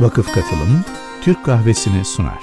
[0.00, 0.84] Vakıf Katılım
[1.22, 2.40] Türk Kahvesi'ni sunar.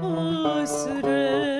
[0.00, 1.53] 忘れ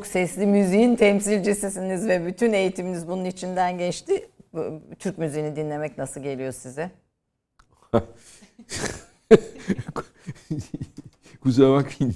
[0.00, 4.28] çok sesli müziğin temsilcisisiniz ve bütün eğitiminiz bunun içinden geçti.
[4.98, 6.90] Türk müziğini dinlemek nasıl geliyor size?
[11.40, 12.14] Kusura bakmayın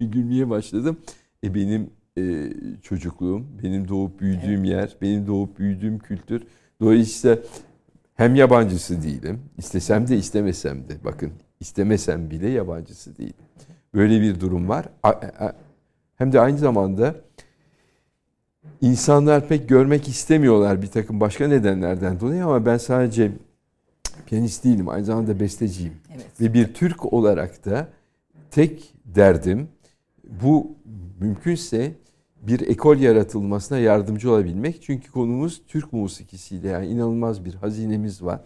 [0.00, 0.98] gülmeye başladım.
[1.44, 2.52] E benim e,
[2.82, 4.68] çocukluğum, benim doğup büyüdüğüm evet.
[4.68, 6.42] yer, benim doğup büyüdüğüm kültür.
[6.80, 7.38] Dolayısıyla
[8.14, 9.40] hem yabancısı değilim.
[9.58, 11.04] İstesem de istemesem de.
[11.04, 13.44] Bakın istemesem bile yabancısı değilim.
[13.94, 14.86] Böyle bir durum var.
[16.20, 17.14] Hem de aynı zamanda
[18.80, 23.32] insanlar pek görmek istemiyorlar bir takım başka nedenlerden dolayı ama ben sadece
[24.26, 24.88] piyanist değilim.
[24.88, 25.92] Aynı zamanda besteciyim.
[26.14, 26.40] Evet.
[26.40, 27.88] Ve bir Türk olarak da
[28.50, 29.68] tek derdim
[30.42, 30.76] bu
[31.20, 31.92] mümkünse
[32.42, 34.82] bir ekol yaratılmasına yardımcı olabilmek.
[34.82, 38.40] Çünkü konumuz Türk musikisiyle yani inanılmaz bir hazinemiz var.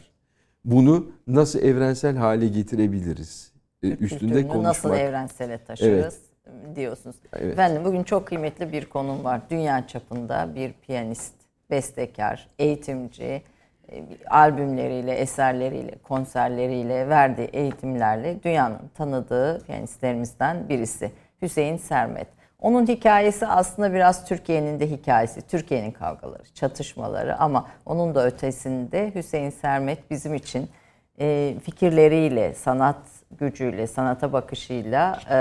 [0.65, 3.53] Bunu nasıl evrensel hale getirebiliriz?
[3.83, 4.65] E, üstünde konuşmak.
[4.65, 6.34] Nasıl evrensele taşırız evet.
[6.77, 7.17] Diyorsunuz.
[7.33, 7.53] Evet.
[7.53, 9.41] Efendim bugün çok kıymetli bir konum var.
[9.51, 11.35] Dünya çapında bir piyanist,
[11.71, 13.43] bestekar, eğitimci,
[13.89, 21.11] e, albümleriyle, eserleriyle, konserleriyle, verdiği eğitimlerle dünyanın tanıdığı piyanistlerimizden birisi.
[21.43, 22.29] Hüseyin Sermet.
[22.61, 25.43] Onun hikayesi aslında biraz Türkiye'nin de hikayesi.
[25.43, 30.69] Türkiye'nin kavgaları, çatışmaları ama onun da ötesinde Hüseyin Sermet bizim için
[31.21, 32.97] e, fikirleriyle, sanat
[33.39, 35.39] gücüyle, sanata bakışıyla e,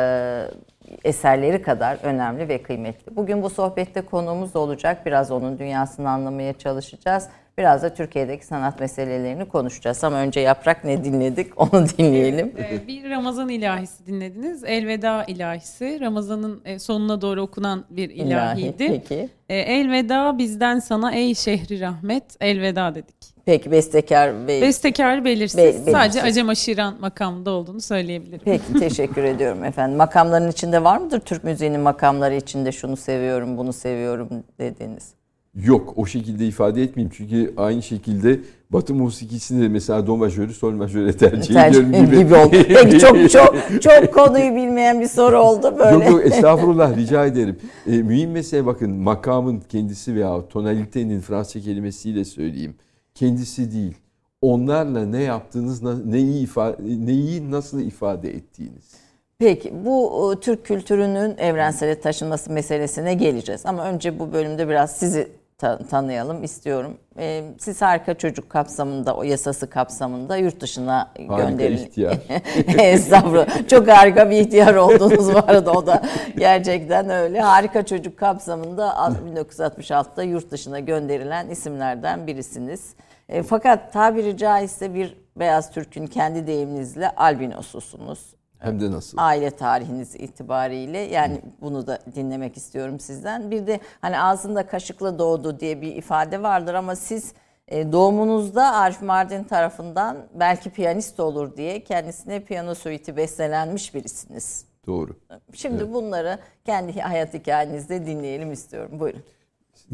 [1.03, 3.15] eserleri kadar önemli ve kıymetli.
[3.15, 5.05] Bugün bu sohbette konuğumuz olacak.
[5.05, 7.29] Biraz onun dünyasını anlamaya çalışacağız.
[7.57, 10.03] Biraz da Türkiye'deki sanat meselelerini konuşacağız.
[10.03, 12.53] Ama önce Yaprak ne dinledik onu dinleyelim.
[12.57, 14.63] Evet, bir Ramazan ilahisi dinlediniz.
[14.63, 15.99] Elveda ilahisi.
[16.01, 18.83] Ramazan'ın e, sonuna doğru okunan bir ilahiydi.
[18.83, 19.29] İlahi, peki.
[19.49, 22.23] E, elveda bizden sana ey şehri rahmet.
[22.41, 23.15] Elveda dedik.
[23.45, 25.57] Peki bestekar be bestekar belirsiz.
[25.57, 25.91] Be belirsiz.
[25.91, 28.41] Sadece Acem Aşiran makamında olduğunu söyleyebilirim.
[28.45, 29.97] Peki teşekkür ediyorum efendim.
[29.97, 34.29] Makamların içinde var mıdır Türk müziğinin makamları içinde şunu seviyorum, bunu seviyorum
[34.59, 35.13] dediğiniz?
[35.55, 38.39] Yok o şekilde ifade etmeyeyim çünkü aynı şekilde
[38.69, 42.17] Batı musikisinde mesela do majörü sol majörü tercih, tercih ediyorum gibi.
[42.17, 42.49] gibi oldu.
[42.51, 45.93] Peki çok çok çok konuyu bilmeyen bir soru oldu böyle.
[45.93, 47.57] Yok yok estağfurullah rica ederim.
[47.87, 52.75] E, mühim mesele bakın makamın kendisi veya tonalitenin Fransızca kelimesiyle söyleyeyim.
[53.15, 53.97] Kendisi değil.
[54.41, 58.91] Onlarla ne yaptığınız, neyi, ifade, neyi nasıl ifade ettiğiniz.
[59.39, 63.65] Peki bu Türk kültürünün evrensele taşınması meselesine geleceğiz.
[63.65, 65.27] Ama önce bu bölümde biraz sizi
[65.63, 66.97] ta- tanıyalım istiyorum.
[67.17, 71.77] Ee, siz harika çocuk kapsamında, o yasası kapsamında yurt dışına harika gönderin.
[71.77, 72.17] ihtiyar.
[72.79, 73.67] Estağfurullah.
[73.67, 76.01] Çok harika bir ihtiyar oldunuz bu arada o da
[76.37, 77.41] gerçekten öyle.
[77.41, 78.89] Harika çocuk kapsamında
[79.35, 82.93] 1966'da yurt dışına gönderilen isimlerden birisiniz.
[83.29, 88.32] E, fakat tabiri caizse bir Beyaz Türk'ün kendi deyiminizle albinosusunuz.
[88.63, 89.17] Hem de nasıl?
[89.21, 93.51] Aile tarihiniz itibariyle yani bunu da dinlemek istiyorum sizden.
[93.51, 97.33] Bir de hani ağzında kaşıkla doğdu diye bir ifade vardır ama siz
[97.67, 104.65] e, doğumunuzda Arif Mardin tarafından belki piyanist olur diye kendisine piyano suiti bestelenmiş birisiniz.
[104.87, 105.15] Doğru.
[105.53, 105.93] Şimdi evet.
[105.93, 108.99] bunları kendi hayat hikayenizde dinleyelim istiyorum.
[108.99, 109.23] Buyurun.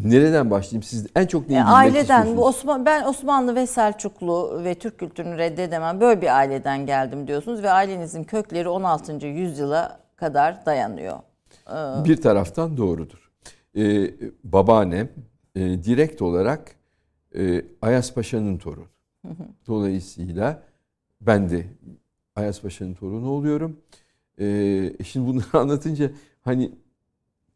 [0.04, 0.84] Nereden başlayayım?
[0.84, 5.38] Siz en çok neyi e, Aileden bu Osman ben Osmanlı ve Selçuklu ve Türk kültürünü
[5.38, 6.02] reddedemem.
[6.02, 9.28] Böyle bir aileden geldim diyorsunuz ve ailenizin kökleri 16.
[9.28, 11.18] yüzyıla kadar dayanıyor.
[11.70, 13.32] Ee, bir taraftan doğrudur.
[13.78, 14.12] Ee,
[14.44, 15.10] babaannem
[15.56, 16.76] e, direkt olarak
[17.36, 18.88] e, Ayas Paşa'nın torunu.
[19.68, 20.64] Dolayısıyla
[21.22, 21.66] ben de
[22.36, 23.78] Ayas Paşa'nın torunu oluyorum.
[24.40, 26.12] Ee, şimdi bunları anlatınca
[26.42, 26.72] hani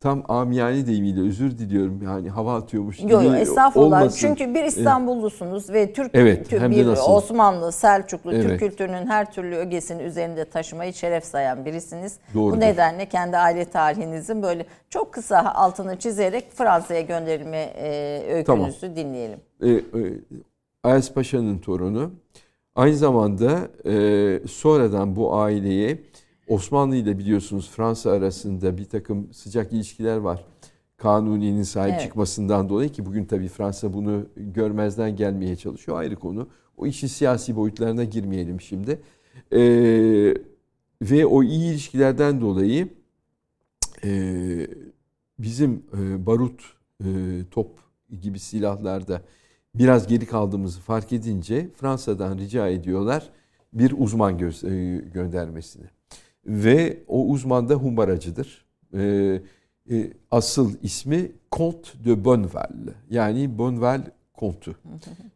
[0.03, 4.01] tam amiyane deyimiyle özür diliyorum yani hava atıyormuş gibi Yok estağfurullah.
[4.01, 4.17] Olmasın.
[4.19, 7.11] Çünkü bir İstanbullusunuz ve Türk evet, Türk, bir nasıl?
[7.11, 8.44] Osmanlı, Selçuklu, evet.
[8.44, 12.17] Türk kültürünün her türlü ögesini üzerinde taşımayı şeref sayan birisiniz.
[12.33, 12.57] Doğrudur.
[12.57, 18.95] Bu nedenle kendi aile tarihinizin böyle çok kısa altını çizerek Fransa'ya gönderilme e, öykünüzü tamam.
[18.95, 19.39] dinleyelim.
[19.61, 19.81] E, e,
[20.83, 22.11] Ayas Paşa'nın torunu.
[22.75, 25.97] Aynı zamanda e, sonradan bu aileye
[26.47, 30.45] Osmanlı ile biliyorsunuz Fransa arasında bir takım sıcak ilişkiler var.
[30.97, 32.01] Kanuni'nin sahip evet.
[32.01, 36.47] çıkmasından dolayı ki bugün tabii Fransa bunu görmezden gelmeye çalışıyor ayrı konu.
[36.77, 39.01] O işin siyasi boyutlarına girmeyelim şimdi.
[39.53, 40.33] Ee,
[41.01, 42.89] ve o iyi ilişkilerden dolayı
[44.03, 44.67] e,
[45.39, 46.61] bizim e, barut,
[47.03, 47.09] e,
[47.51, 47.69] top
[48.21, 49.21] gibi silahlarda
[49.75, 53.29] biraz geri kaldığımızı fark edince Fransa'dan rica ediyorlar
[53.73, 55.85] bir uzman gö- e, göndermesini.
[56.45, 58.65] Ve o uzman da humbaracıdır.
[58.93, 59.41] Ee,
[59.91, 62.69] e, asıl ismi Comte de Bonneval.
[63.09, 64.01] Yani Bonneval
[64.33, 64.75] Kontu.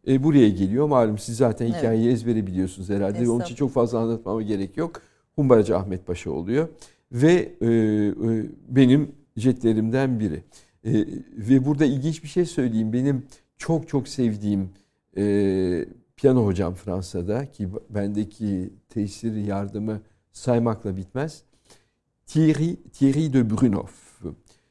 [0.08, 0.88] E, buraya geliyor.
[0.88, 2.14] Malum siz zaten hikayeyi evet.
[2.14, 3.30] ezbere biliyorsunuz herhalde.
[3.30, 5.02] Onun için çok fazla anlatmama gerek yok.
[5.36, 6.68] Humbaracı Ahmet Paşa oluyor.
[7.12, 10.42] Ve e, e, benim jetlerimden biri.
[10.84, 10.92] E,
[11.32, 12.92] ve burada ilginç bir şey söyleyeyim.
[12.92, 14.70] Benim çok çok sevdiğim
[15.16, 15.84] e,
[16.16, 20.00] piyano hocam Fransa'da ki bendeki tesir yardımı
[20.38, 21.42] saymakla bitmez.
[22.26, 24.08] Thierry, Thierry de Brunoff.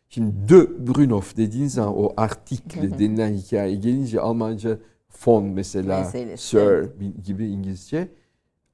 [0.10, 4.78] Şimdi de Brunoff dediğiniz zaman o artikle denilen hikaye gelince Almanca
[5.10, 6.48] fon mesela Meselesi.
[6.48, 6.90] sir
[7.26, 8.08] gibi İngilizce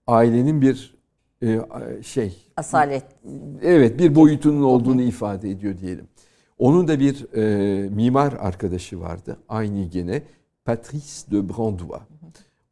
[0.08, 0.98] ailenin bir
[1.42, 1.60] e,
[2.04, 3.06] şey asalet
[3.62, 6.08] evet bir boyutunun olduğunu ifade ediyor diyelim.
[6.58, 9.38] Onun da bir e, mimar arkadaşı vardı.
[9.50, 10.22] Aynı gene
[10.66, 12.02] Patrice de Brandois.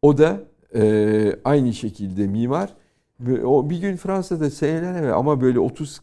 [0.02, 0.40] O da
[0.76, 2.74] e, aynı şekilde mimar
[3.44, 6.02] o bir gün Fransa'da seneler evvel ama böyle 30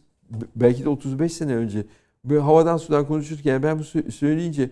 [0.55, 1.85] belki de 35 sene önce
[2.25, 4.69] böyle havadan sudan konuşurken ben bu söyleyince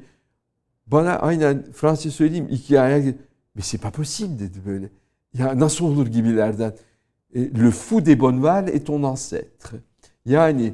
[0.87, 3.13] bana aynen Fransızca söyleyeyim iki ayağa
[3.57, 4.89] mais c'est pas possible dedi böyle.
[5.33, 6.73] Ya nasıl olur gibilerden.
[7.35, 9.83] E, Le fou des Bonneval est ton ancêtre.
[10.25, 10.73] Yani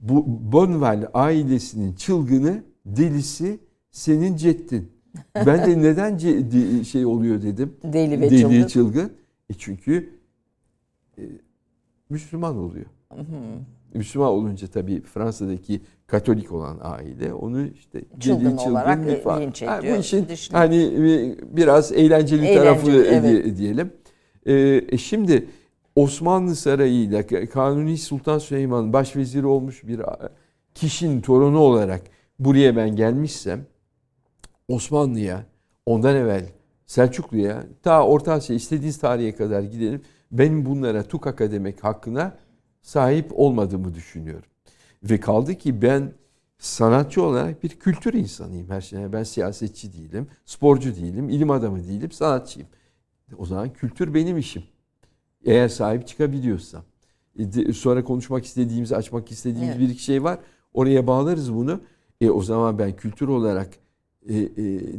[0.00, 3.58] bu Bonneval ailesinin çılgını, delisi
[3.90, 4.92] senin ceddin.
[5.34, 6.18] Ben de neden
[6.82, 7.76] şey oluyor dedim.
[7.82, 8.66] Deli ve Deli çılgın.
[8.66, 9.12] çılgın.
[9.50, 10.10] E çünkü
[12.08, 12.86] Müslüman oluyor.
[13.94, 19.42] Müslüman olunca tabii Fransa'daki Katolik olan aile onu işte çılgın, çılgın olarak falan.
[19.42, 19.82] linç ediyor.
[19.82, 20.92] Yani bu işin hani
[21.44, 23.58] biraz eğlenceli, eğlenceli tarafı evet.
[23.58, 23.92] diyelim.
[24.46, 25.48] Ee, şimdi
[25.96, 30.00] Osmanlı Sarayı'yla Kanuni Sultan Süleyman başveziri olmuş bir
[30.74, 32.02] kişinin torunu olarak
[32.38, 33.66] buraya ben gelmişsem
[34.68, 35.44] Osmanlı'ya
[35.86, 36.46] ondan evvel
[36.86, 40.02] Selçuklu'ya ta Orta Asya istediğiniz tarihe kadar gidelim.
[40.32, 42.36] Benim bunlara tukaka demek hakkına
[42.82, 44.48] sahip olmadığımı düşünüyorum.
[45.02, 46.12] Ve kaldı ki ben
[46.58, 49.12] sanatçı olarak bir kültür insanıyım her şeyden.
[49.12, 52.68] Ben siyasetçi değilim, sporcu değilim, ilim adamı değilim, sanatçıyım.
[53.38, 54.62] O zaman kültür benim işim.
[55.44, 56.82] Eğer sahip çıkabiliyorsam.
[57.38, 59.80] E, sonra konuşmak istediğimiz, açmak istediğimiz evet.
[59.80, 60.38] bir iki şey var.
[60.74, 61.80] Oraya bağlarız bunu.
[62.20, 63.68] E o zaman ben kültür olarak
[64.28, 64.50] e, e,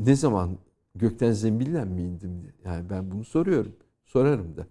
[0.05, 0.57] ne zaman
[0.95, 2.53] gökten zembille mi indim?
[2.65, 3.75] Yani ben bunu soruyorum.
[4.05, 4.67] Sorarım da.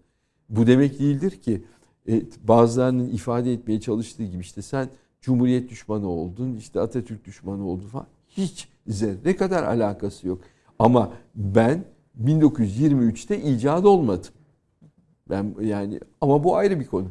[0.48, 1.64] Bu demek değildir ki
[2.08, 4.88] e, bazılarının ifade etmeye çalıştığı gibi işte sen
[5.20, 8.06] Cumhuriyet düşmanı oldun, işte Atatürk düşmanı oldun falan.
[8.28, 10.40] Hiç zerre kadar alakası yok.
[10.78, 11.84] Ama ben
[12.24, 14.30] 1923'te icat olmadım.
[15.30, 17.08] Ben yani ama bu ayrı bir konu.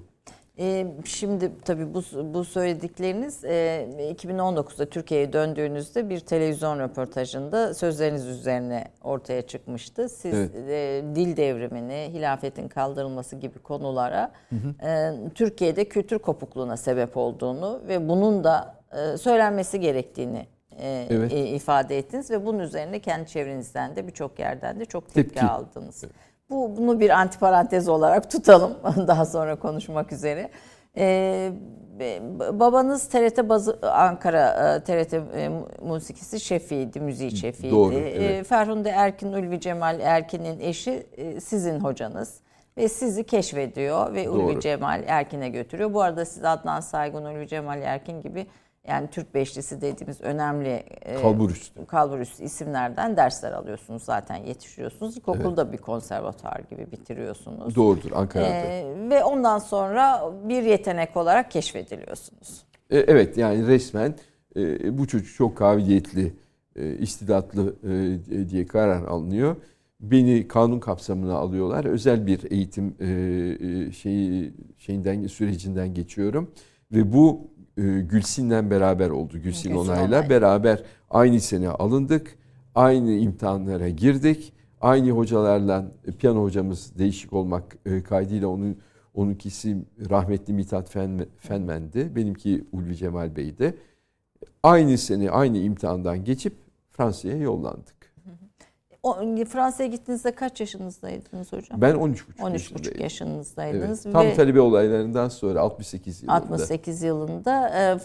[0.61, 2.03] Ee, şimdi tabii bu,
[2.33, 10.09] bu söyledikleriniz 2019'da e, Türkiye'ye döndüğünüzde bir televizyon röportajında sözleriniz üzerine ortaya çıkmıştı.
[10.09, 10.55] Siz evet.
[10.55, 14.87] E, dil devrimini, hilafetin kaldırılması gibi konulara hı hı.
[14.87, 18.75] E, Türkiye'de kültür kopukluğuna sebep olduğunu ve bunun da
[19.17, 20.47] söylenmesi gerektiğini
[21.09, 21.31] evet.
[21.33, 25.45] ifade ettiniz ve bunun üzerine kendi çevrenizden de birçok yerden de çok tepki, tepki.
[25.45, 26.03] aldınız.
[26.03, 26.30] Evet.
[26.51, 28.73] Bu bunu bir antiparantez olarak tutalım
[29.07, 30.49] daha sonra konuşmak üzere.
[30.97, 31.51] Ee,
[32.51, 37.75] babanız TRT bazı Ankara TRT e, musikisi şefiydi, müziği şefiydi.
[37.75, 38.47] Doğru, evet.
[38.47, 42.41] Ferhunde Erkin Ulvi Cemal Erkin'in eşi e, sizin hocanız
[42.77, 44.39] ve sizi keşfediyor ve Doğru.
[44.39, 45.93] Ulvi Cemal Erkin'e götürüyor.
[45.93, 48.47] Bu arada siz Adnan Saygun, Ulvi Cemal Erkin gibi
[48.87, 51.85] yani Türk Beşlisi dediğimiz önemli e, kalburüstü.
[51.85, 55.17] kalburüstü isimlerden dersler alıyorsunuz zaten yetiştiriyorsunuz.
[55.17, 55.73] İlkokulda evet.
[55.73, 57.75] bir konservatuar gibi bitiriyorsunuz.
[57.75, 58.47] Doğrudur Ankara'da.
[58.47, 62.63] Ee, ve ondan sonra bir yetenek olarak keşfediliyorsunuz.
[62.89, 64.15] E, evet yani resmen
[64.55, 66.33] e, bu çocuk çok kabiliyetli,
[66.75, 69.55] e, istidatlı e, diye karar alınıyor.
[69.99, 71.85] Beni kanun kapsamına alıyorlar.
[71.85, 76.51] Özel bir eğitim e, e şeyi şeyinden sürecinden geçiyorum
[76.91, 79.33] ve bu e, Gülsin'le beraber oldu.
[79.33, 80.29] Gülsin, Gülsin Onay'la Onay.
[80.29, 82.37] beraber aynı sene alındık.
[82.75, 84.53] Aynı imtihanlara girdik.
[84.81, 88.77] Aynı hocalarla e, piyano hocamız değişik olmak e, kaydıyla onun
[89.13, 89.77] onunkisi
[90.09, 92.15] rahmetli Mithat Fen, Fenmen'di.
[92.15, 93.77] Benimki Ulvi Cemal Bey'di.
[94.63, 96.53] Aynı sene aynı imtihandan geçip
[96.89, 98.00] Fransa'ya yollandık.
[99.45, 101.81] Fransa'ya gittiğinizde kaç yaşınızdaydınız hocam?
[101.81, 104.05] Ben 13,5 13,5 yaşınızdaydınız.
[104.05, 104.13] Evet.
[104.13, 106.35] Tam ve talebe olaylarından sonra 68 yılında.
[106.35, 107.69] 68 yılında.
[107.69, 107.97] E,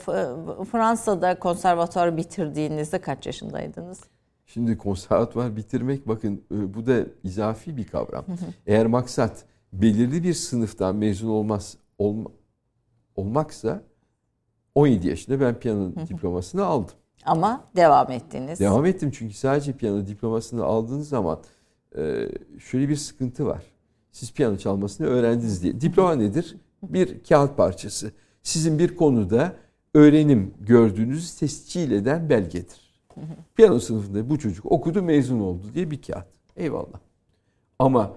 [0.64, 4.00] Fransa'da konservatuar bitirdiğinizde kaç yaşındaydınız?
[4.46, 8.24] Şimdi konservatuvar bitirmek bakın e, bu da izafi bir kavram.
[8.66, 12.30] Eğer maksat belirli bir sınıftan mezun olmaz olma,
[13.16, 13.82] olmaksa
[14.74, 16.94] 17 yaşında ben piyano diplomasını aldım.
[17.26, 18.61] Ama devam ettiniz.
[18.61, 21.38] Devam ettim çünkü sadece piyano diplomasını aldığınız zaman
[21.97, 22.28] e,
[22.59, 23.62] şöyle bir sıkıntı var.
[24.12, 25.80] Siz piyano çalmasını öğrendiniz diye.
[25.80, 26.56] Diploma nedir?
[26.83, 28.12] Bir kağıt parçası.
[28.42, 29.56] Sizin bir konuda
[29.95, 32.87] öğrenim gördüğünüzü tescil eden belgedir.
[33.54, 36.26] Piyano sınıfında bu çocuk okudu mezun oldu diye bir kağıt.
[36.56, 37.00] Eyvallah.
[37.78, 38.12] Ama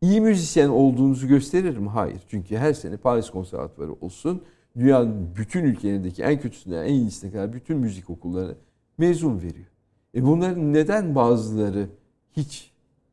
[0.00, 1.88] iyi müzisyen olduğunuzu gösterir mi?
[1.88, 2.20] Hayır.
[2.28, 4.42] Çünkü her sene Paris Konservatuvarı olsun,
[4.78, 8.56] dünyanın bütün ülkelerindeki en kötüsünden en iyisine kadar bütün müzik okulları
[8.98, 9.66] mezun veriyor.
[10.14, 11.88] E bunların neden bazıları
[12.32, 12.70] hiç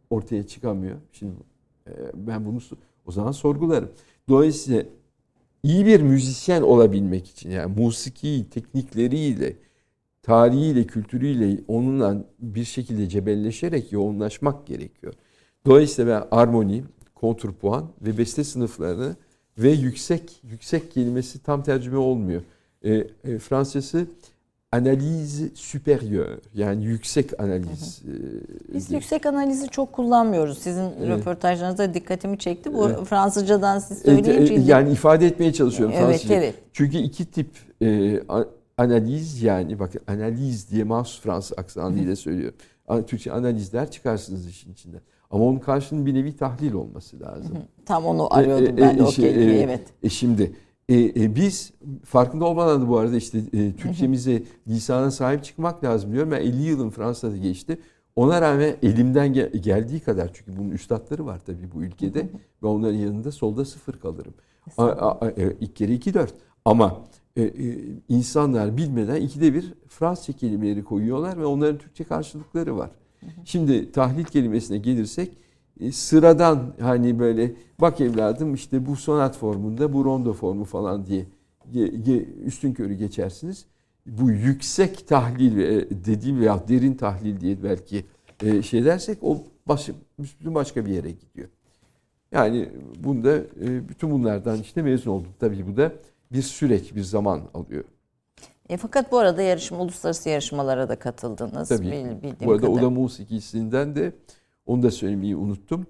[0.09, 0.97] ortaya çıkamıyor?
[1.11, 1.33] Şimdi
[1.87, 2.59] e, ben bunu
[3.05, 3.91] o zaman sorgularım.
[4.29, 4.83] Dolayısıyla
[5.63, 9.55] iyi bir müzisyen olabilmek için yani musiki teknikleriyle,
[10.23, 15.13] tarihiyle, kültürüyle onunla bir şekilde cebelleşerek yoğunlaşmak gerekiyor.
[15.65, 16.83] Dolayısıyla ben armoni,
[17.15, 19.15] kontrpuan ve beste sınıflarını
[19.58, 22.41] ve yüksek yüksek kelimesi tam tercüme olmuyor.
[22.84, 24.08] E, e, Fransızcası
[24.72, 28.01] analiz supérieur yani yüksek analiz.
[28.05, 28.15] Hı hı.
[28.72, 30.58] E, biz yüksek analizi çok kullanmıyoruz.
[30.58, 31.10] Sizin evet.
[31.10, 32.74] röportajlarınızda dikkatimi çekti.
[32.74, 33.05] Bu evet.
[33.05, 34.53] Fransızcadan siz söyleyince.
[34.53, 36.36] E, yani ifade etmeye çalışıyorum evet, Fransızca.
[36.36, 36.55] Evet.
[36.74, 37.50] Çünkü iki tip
[37.81, 38.20] e,
[38.77, 42.58] analiz yani bakın analiz diye mahsus Fransız aksanıyla söylüyorum.
[43.08, 45.01] Türkçe analizler çıkarsınız işin içinden.
[45.31, 47.57] Ama onun karşının bir nevi tahlil olması lazım.
[47.85, 49.81] Tam onu arıyordum e, ben de e, o şey, kelimeyi evet.
[50.03, 50.51] E, şimdi
[50.89, 51.73] e, e, biz
[52.05, 56.31] farkında olmadan da bu arada işte e, Türkçemize lisana sahip çıkmak lazım diyorum.
[56.31, 57.79] Ben 50 yılın Fransa'da geçti.
[58.15, 62.29] Ona rağmen elimden gel- geldiği kadar çünkü bunun üstadları var tabii bu ülkede
[62.63, 64.33] ve onların yanında solda sıfır kalırım.
[64.77, 66.33] A, a, a, e, ilk kere iki dört.
[66.65, 67.01] Ama
[67.35, 67.77] e, e,
[68.09, 72.91] insanlar bilmeden ikide bir Fransızca kelimeleri koyuyorlar ve onların Türkçe karşılıkları var.
[73.45, 75.31] Şimdi tahlil kelimesine gelirsek
[75.79, 77.51] e, sıradan hani böyle
[77.81, 81.25] bak evladım işte bu sonat formunda bu rondo formu falan diye
[82.45, 83.65] üstün körü geçersiniz.
[84.05, 88.05] Bu yüksek tahlil e, dediğim veya derin tahlil diye belki
[88.43, 89.93] e, şey dersek o başı,
[90.43, 91.49] başka bir yere gidiyor.
[92.31, 92.69] Yani
[93.03, 93.41] bunda
[93.89, 95.31] bütün bunlardan işte mezun oldum.
[95.39, 95.91] Tabii bu da
[96.31, 97.83] bir süreç, bir zaman alıyor.
[98.71, 101.69] E, fakat bu arada yarışma, uluslararası yarışmalara da katıldınız.
[101.69, 102.19] Tabii.
[102.23, 102.79] Bil, bu arada kadar.
[102.79, 104.13] Oda Musikisi'nden de
[104.65, 105.87] onu da söylemeyi unuttum.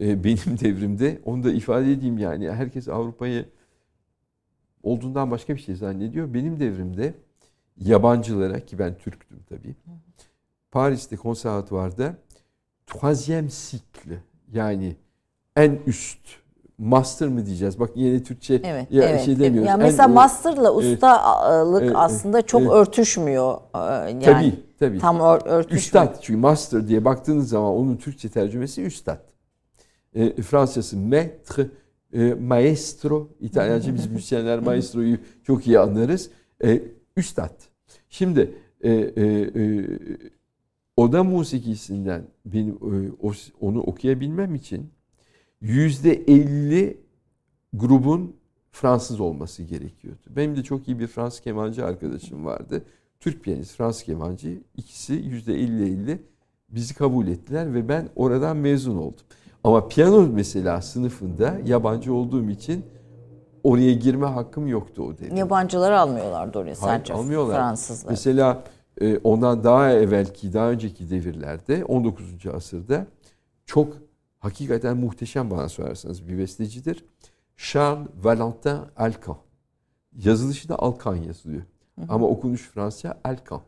[0.00, 2.50] E, benim devrimde onu da ifade edeyim yani.
[2.50, 3.48] Herkes Avrupa'yı
[4.82, 6.34] olduğundan başka bir şey zannediyor.
[6.34, 7.14] Benim devrimde
[7.76, 9.74] yabancılara ki ben Türktüm tabii.
[10.70, 12.16] Paris'te konservatuvarda
[12.86, 14.18] troisième cycle
[14.52, 14.96] yani
[15.56, 16.41] en üst
[16.82, 17.80] master mı diyeceğiz?
[17.80, 19.68] Bak yine Türkçe evet, ya evet, şey demiyoruz.
[19.68, 22.72] Yani mesela en, master'la ustalık evet, aslında çok evet.
[22.72, 23.56] örtüşmüyor.
[23.74, 24.98] Ee, yani tabii, tabii.
[24.98, 25.82] Tam ör, örtüşmüyor.
[25.82, 29.20] Üstad çünkü master diye baktığınız zaman onun Türkçe tercümesi üstad.
[30.14, 31.66] E, Fransızcası maître,
[32.12, 33.28] e, maestro.
[33.40, 36.30] İtalyanca biz müzisyenler maestroyu çok iyi anlarız.
[36.64, 36.82] E,
[37.16, 37.54] üstad.
[38.08, 39.86] Şimdi e, e, e,
[40.96, 43.10] oda musikisinden benim e,
[43.60, 44.90] onu okuyabilmem için
[45.62, 47.00] yüzde elli
[47.72, 48.36] grubun
[48.72, 50.20] Fransız olması gerekiyordu.
[50.28, 52.82] Benim de çok iyi bir Fransız kemancı arkadaşım vardı.
[53.20, 54.62] Türk piyanist, Fransız kemancı.
[54.76, 56.22] İkisi yüzde elli elli
[56.68, 59.24] bizi kabul ettiler ve ben oradan mezun oldum.
[59.64, 62.84] Ama piyano mesela sınıfında yabancı olduğum için
[63.64, 65.38] oraya girme hakkım yoktu o devre.
[65.38, 67.56] Yabancıları almıyorlardı oraya sadece Hayır, almıyorlar.
[67.56, 68.10] Fransızlar.
[68.10, 68.64] Mesela
[69.00, 72.24] e, ondan daha evvelki, daha önceki devirlerde 19.
[72.54, 73.06] asırda
[73.66, 73.96] çok
[74.42, 77.04] hakikaten muhteşem bana sorarsanız bir bestecidir.
[77.56, 79.36] Charles Valentin Alcan.
[80.24, 81.62] Yazılışı da Alcan yazılıyor.
[81.98, 82.06] Hı hı.
[82.08, 83.62] Ama okunuş Fransızca Alcan.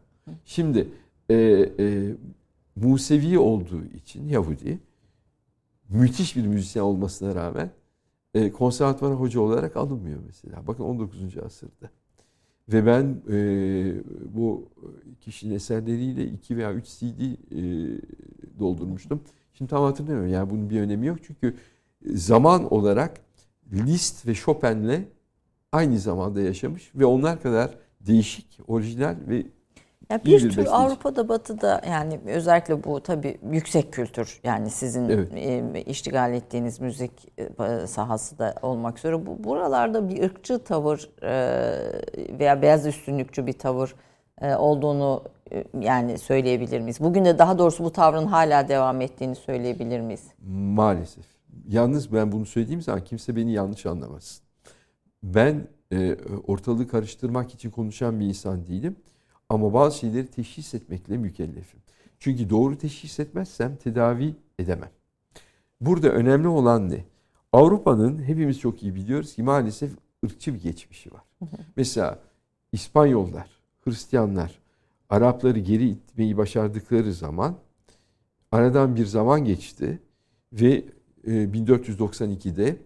[0.45, 0.89] Şimdi
[1.29, 1.35] e,
[1.79, 2.17] e,
[2.77, 4.79] Musevi olduğu için Yahudi
[5.89, 7.71] müthiş bir müzisyen olmasına rağmen
[8.35, 10.67] e, konservatuvara hoca olarak alınmıyor mesela.
[10.67, 11.39] Bakın 19.
[11.39, 11.91] asırda.
[12.69, 13.37] Ve ben e,
[14.35, 14.69] bu
[15.21, 17.31] kişinin eserleriyle 2 veya 3 CD e,
[18.59, 19.21] doldurmuştum.
[19.55, 20.33] Şimdi tam hatırlamıyorum.
[20.33, 21.19] Yani bunun bir önemi yok.
[21.27, 21.57] Çünkü
[22.15, 23.21] zaman olarak
[23.73, 25.01] Liszt ve Chopin'le
[25.73, 29.47] aynı zamanda yaşamış ve onlar kadar değişik, orijinal ve
[30.11, 35.33] ya bir tür Avrupa'da Batı'da yani özellikle bu tabii yüksek kültür yani sizin evet.
[35.35, 42.39] e, iştigal ettiğiniz müzik e, sahası da olmak üzere bu buralarda bir ırkçı tavır e,
[42.39, 43.95] veya beyaz üstünlükçü bir tavır
[44.59, 45.23] olduğunu
[45.81, 47.01] yani söyleyebilir miyiz?
[47.01, 50.23] Bugün de daha doğrusu bu tavrın hala devam ettiğini söyleyebilir miyiz?
[50.49, 51.25] Maalesef.
[51.69, 54.45] Yalnız ben bunu söylediğim zaman kimse beni yanlış anlamasın.
[55.23, 58.97] Ben e, ortalığı karıştırmak için konuşan bir insan değilim.
[59.49, 61.81] Ama bazı şeyleri teşhis etmekle mükellefim.
[62.19, 64.91] Çünkü doğru teşhis etmezsem tedavi edemem.
[65.81, 67.05] Burada önemli olan ne?
[67.53, 69.91] Avrupa'nın hepimiz çok iyi biliyoruz ki maalesef
[70.25, 71.23] ırkçı bir geçmişi var.
[71.77, 72.19] Mesela
[72.73, 73.51] İspanyollar,
[73.85, 74.59] Hristiyanlar,
[75.11, 77.57] Arapları geri itmeyi başardıkları zaman
[78.53, 79.99] aradan bir zaman geçti
[80.53, 80.85] ve
[81.27, 82.77] 1492'de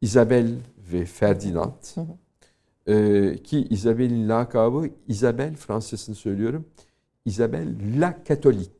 [0.00, 0.54] Isabel
[0.92, 1.72] ve Ferdinand
[2.86, 6.64] ee, ki Isabel'in lakabı Isabel Fransızcasını söylüyorum.
[7.24, 7.68] Isabel
[8.00, 8.70] la Katolik.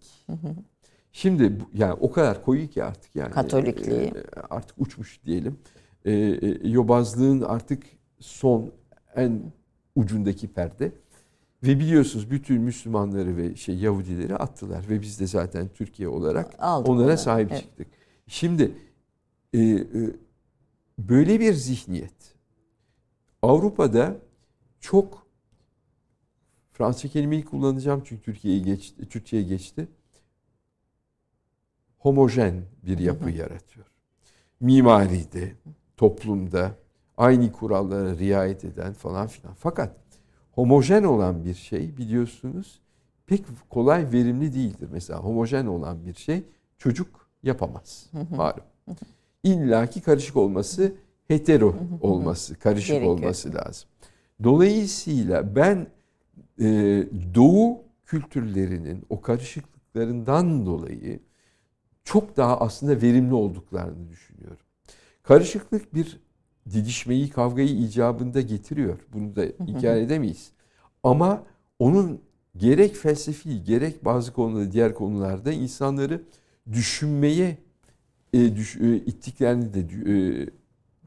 [1.12, 3.30] Şimdi yani o kadar koyu ki artık yani.
[3.30, 4.00] Katolikliği.
[4.00, 4.14] E,
[4.50, 5.58] artık uçmuş diyelim.
[6.04, 7.82] E, e, yobazlığın artık
[8.18, 8.70] son
[9.16, 9.42] en
[9.96, 10.92] ucundaki perde.
[11.62, 16.88] Ve biliyorsunuz bütün Müslümanları ve şey Yahudileri attılar ve biz de zaten Türkiye olarak Aldık
[16.88, 17.18] onlara onları.
[17.18, 17.62] sahip evet.
[17.62, 17.86] çıktık.
[18.26, 18.72] Şimdi
[19.52, 19.86] e, e,
[20.98, 22.34] böyle bir zihniyet
[23.42, 24.16] Avrupa'da
[24.80, 25.26] çok
[26.72, 29.88] Fransızca kelimeyi kullanacağım çünkü Türkiye'ye geçti, Türkçe'ye geçti.
[31.98, 33.86] Homojen bir yapı yaratıyor.
[34.60, 35.54] Mimaride,
[35.96, 36.76] toplumda
[37.16, 39.54] aynı kurallara riayet eden falan filan.
[39.54, 39.96] Fakat
[40.60, 42.80] homojen olan bir şey biliyorsunuz
[43.26, 44.88] pek kolay verimli değildir.
[44.92, 46.42] Mesela homojen olan bir şey
[46.78, 48.10] çocuk yapamaz.
[48.36, 48.62] Malum.
[49.42, 50.92] İlla ki karışık olması
[51.28, 53.12] hetero olması, karışık Gerekiyor.
[53.12, 53.88] olması lazım.
[54.42, 55.86] Dolayısıyla ben
[56.60, 56.66] e,
[57.34, 61.20] doğu kültürlerinin o karışıklıklarından dolayı
[62.04, 64.66] çok daha aslında verimli olduklarını düşünüyorum.
[65.22, 66.20] Karışıklık bir
[66.72, 68.98] didişmeyi, kavgayı icabında getiriyor.
[69.12, 70.50] Bunu da inkar edemeyiz.
[71.02, 71.42] Ama
[71.78, 72.20] onun
[72.56, 76.22] gerek felsefi, gerek bazı konularda, diğer konularda insanları
[76.72, 77.58] düşünmeye
[78.32, 80.46] e, düş, e, ittiklerini de e,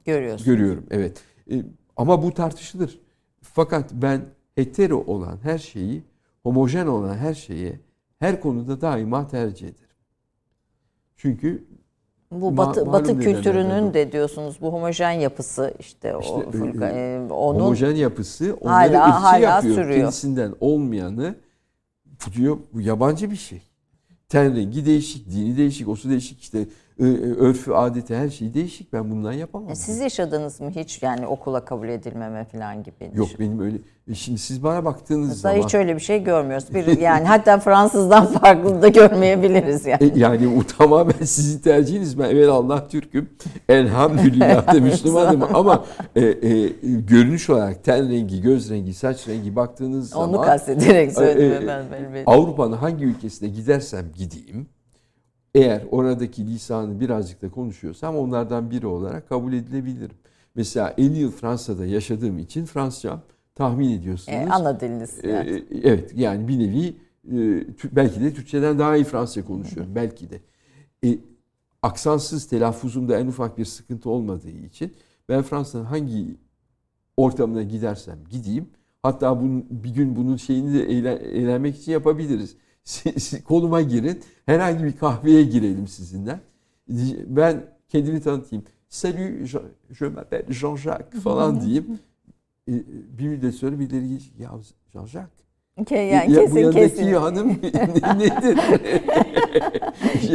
[0.05, 0.45] Görüyorsun.
[0.45, 1.23] Görüyorum evet.
[1.51, 1.63] E,
[1.97, 2.99] Ama bu tartışılır.
[3.41, 6.03] Fakat ben hetero olan her şeyi,
[6.43, 7.79] homojen olan her şeye
[8.19, 9.87] her konuda daima tercih ederim.
[11.15, 11.63] Çünkü
[12.41, 17.33] bu batı, batı kültürünün de diyorsunuz bu homojen yapısı işte, işte o Fulka, e, e,
[17.33, 19.75] onun homojen yapısı onları hala, hala yapıyor.
[19.75, 19.99] Sürüyor.
[19.99, 21.35] Kendisinden olmayanı
[22.35, 23.61] diyor bu yabancı bir şey.
[24.29, 26.67] Ten rengi değişik, dini değişik, osu değişik işte
[26.99, 28.93] örfü, adeti her şey değişik.
[28.93, 29.69] Ben bundan yapamam.
[29.69, 33.11] E siz yaşadınız mı hiç yani okula kabul edilmeme falan gibi?
[33.13, 33.77] Yok benim öyle.
[34.11, 35.65] E şimdi siz bana baktığınız Mesela zaman.
[35.67, 36.73] hiç öyle bir şey görmüyoruz.
[36.73, 40.03] Bir, yani hatta Fransızdan farklı da görmeyebiliriz yani.
[40.03, 42.19] E, yani bu tamamen sizin tercihiniz.
[42.19, 43.29] Ben evet Allah Türk'üm.
[43.69, 45.43] Elhamdülillah da Müslümanım.
[45.53, 50.39] Ama e, e, görünüş olarak ten rengi, göz rengi, saç rengi baktığınız Onu zaman.
[50.39, 51.85] Onu kastederek söyledim e, ben.
[52.13, 54.67] ben Avrupa'nın hangi ülkesine gidersem gideyim
[55.55, 60.17] eğer oradaki lisanı birazcık da konuşuyorsam onlardan biri olarak kabul edilebilirim.
[60.55, 63.21] Mesela 50 yıl Fransa'da yaşadığım için Fransızcam
[63.55, 64.37] tahmin ediyorsunuz.
[64.37, 65.19] E, ana diliniz.
[65.23, 65.63] E, evet.
[65.83, 66.87] evet yani bir nevi
[67.27, 69.91] e, belki de Türkçeden daha iyi Fransızca konuşuyorum.
[69.91, 69.95] Hı.
[69.95, 70.39] Belki de.
[71.05, 71.19] E,
[71.81, 74.93] aksansız telaffuzumda en ufak bir sıkıntı olmadığı için
[75.29, 76.37] ben Fransa'nın hangi
[77.17, 78.69] ortamına gidersem gideyim
[79.03, 82.55] hatta bunun, bir gün bunun şeyini de eğlenmek için yapabiliriz
[83.47, 84.23] koluma girin.
[84.45, 86.39] Herhangi bir kahveye girelim sizinle.
[87.27, 88.65] Ben kendimi tanıtayım.
[88.89, 89.47] Salut,
[89.91, 91.99] je m'appelle Jean-Jacques falan diyeyim.
[92.67, 92.73] E,
[93.17, 94.39] bir müddet sonra birileri gelecek.
[94.39, 94.49] Ya
[94.93, 95.43] Jean-Jacques.
[95.91, 97.13] Yani ya, kesin, bu yanındaki kesin.
[97.13, 97.47] hanım
[98.17, 98.57] nedir?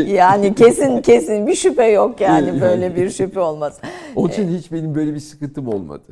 [0.14, 3.80] yani kesin kesin bir şüphe yok yani böyle bir şüphe olmaz.
[4.16, 6.08] Onun için hiç benim böyle bir sıkıntım olmadı.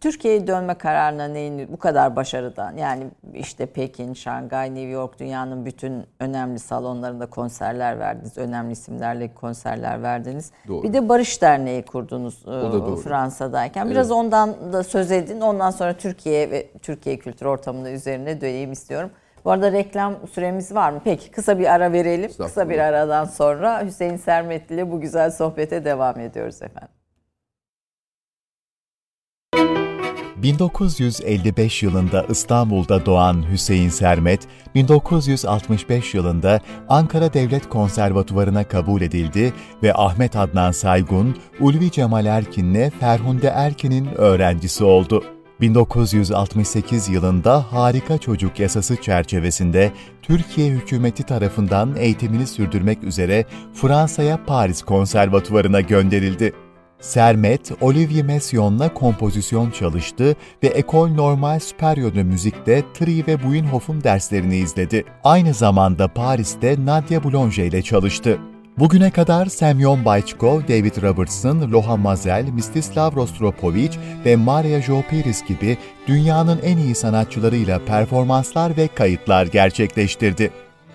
[0.00, 6.06] Türkiye'ye dönme kararına neyin bu kadar başarıdan yani işte Pekin, Şangay, New York dünyanın bütün
[6.20, 8.38] önemli salonlarında konserler verdiniz.
[8.38, 10.52] Önemli isimlerle konserler verdiniz.
[10.68, 10.82] Doğru.
[10.82, 12.44] Bir de Barış Derneği kurdunuz
[13.04, 13.90] Fransa'dayken.
[13.90, 14.16] Biraz evet.
[14.16, 15.40] ondan da söz edin.
[15.40, 19.10] Ondan sonra Türkiye ve Türkiye kültür ortamında üzerine döneyim istiyorum.
[19.44, 21.00] Bu arada reklam süremiz var mı?
[21.04, 22.30] Peki kısa bir ara verelim.
[22.38, 26.88] Kısa bir aradan sonra Hüseyin Sermetli ile bu güzel sohbete devam ediyoruz efendim.
[30.42, 34.40] 1955 yılında İstanbul'da doğan Hüseyin Sermet,
[34.74, 43.48] 1965 yılında Ankara Devlet Konservatuvarı'na kabul edildi ve Ahmet Adnan Saygun, Ulvi Cemal Erkin'le Ferhunde
[43.48, 45.24] Erkin'in öğrencisi oldu.
[45.60, 53.44] 1968 yılında Harika Çocuk Yasası çerçevesinde Türkiye hükümeti tarafından eğitimini sürdürmek üzere
[53.74, 56.52] Fransa'ya Paris Konservatuvarı'na gönderildi.
[57.00, 64.56] Sermet, Olivier Messiaen'la kompozisyon çalıştı ve École Normale Supérieure de Müzik'te Tri ve Buyenhoff'un derslerini
[64.56, 65.04] izledi.
[65.24, 68.38] Aynı zamanda Paris'te Nadia Boulanger ile çalıştı.
[68.78, 75.76] Bugüne kadar Semyon Baychkov, David Robertson, Loha Mazel, Mstislav Rostropovich ve Maria Jopiris gibi
[76.08, 80.50] dünyanın en iyi sanatçılarıyla performanslar ve kayıtlar gerçekleştirdi.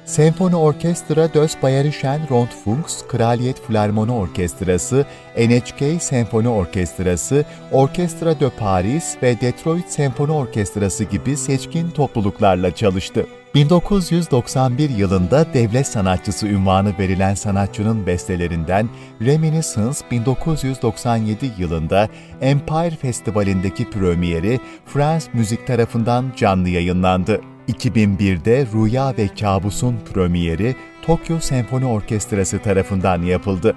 [0.05, 5.05] Senfoni Orkestra Dos Bayerischen Rundfunks, Kraliyet Filarmoni Orkestrası,
[5.37, 13.27] NHK Senfoni Orkestrası, Orkestra de Paris ve Detroit Senfoni Orkestrası gibi seçkin topluluklarla çalıştı.
[13.55, 18.89] 1991 yılında devlet sanatçısı ünvanı verilen sanatçının bestelerinden
[19.21, 22.09] Reminiscence 1997 yılında
[22.41, 27.41] Empire Festivali'ndeki premieri France Müzik tarafından canlı yayınlandı.
[27.71, 33.75] 2001'de Rüya ve Kabus'un premieri Tokyo Senfoni Orkestrası tarafından yapıldı.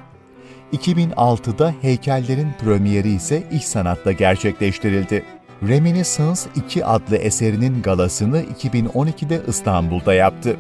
[0.73, 5.25] 2006'da Heykellerin premieri ise İş Sanat'ta gerçekleştirildi.
[5.69, 10.57] Reminiscence 2 adlı eserinin galasını 2012'de İstanbul'da yaptı.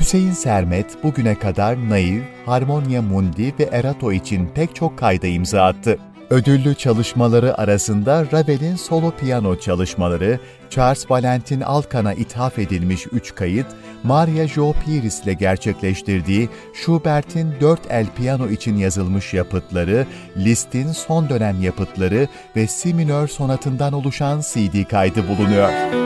[0.00, 5.98] Hüseyin Sermet bugüne kadar Naiv, Harmonia Mundi ve Erato için pek çok kayda imza attı.
[6.30, 13.66] Ödüllü çalışmaları arasında Ravel'in solo piyano çalışmaları, Charles Valentin Alkan'a ithaf edilmiş üç kayıt,
[14.02, 21.62] Maria Jo Piris ile gerçekleştirdiği Schubert'in dört el piyano için yazılmış yapıtları, Liszt'in son dönem
[21.62, 26.05] yapıtları ve Si minör sonatından oluşan CD kaydı bulunuyor.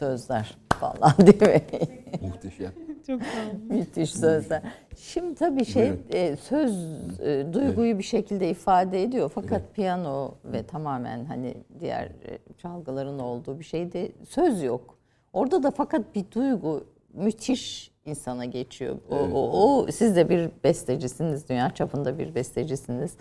[0.00, 1.62] Sözler falan değil mi?
[2.22, 2.72] Muhteşem.
[3.06, 4.62] Çok sağ Müthiş sözler.
[4.96, 6.84] Şimdi tabii şey e, söz
[7.20, 9.74] e, duyguyu bir şekilde ifade ediyor fakat evet.
[9.74, 14.98] piyano ve tamamen hani diğer e, çalgıların olduğu bir şeyde söz yok.
[15.32, 16.84] Orada da fakat bir duygu
[17.14, 18.96] müthiş insana geçiyor.
[19.10, 19.30] O, evet.
[19.34, 23.12] o, o siz de bir bestecisiniz, dünya çapında bir bestecisiniz.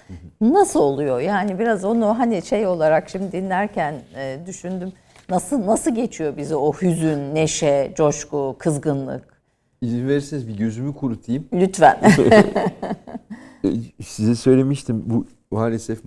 [0.41, 1.19] Nasıl oluyor?
[1.19, 4.93] Yani biraz onu hani şey olarak şimdi dinlerken e, düşündüm.
[5.29, 9.41] Nasıl nasıl geçiyor bizi o hüzün, neşe, coşku, kızgınlık?
[9.81, 11.47] İzin verirseniz bir gözümü kurutayım.
[11.53, 12.01] Lütfen.
[14.05, 16.03] Size söylemiştim bu maalesef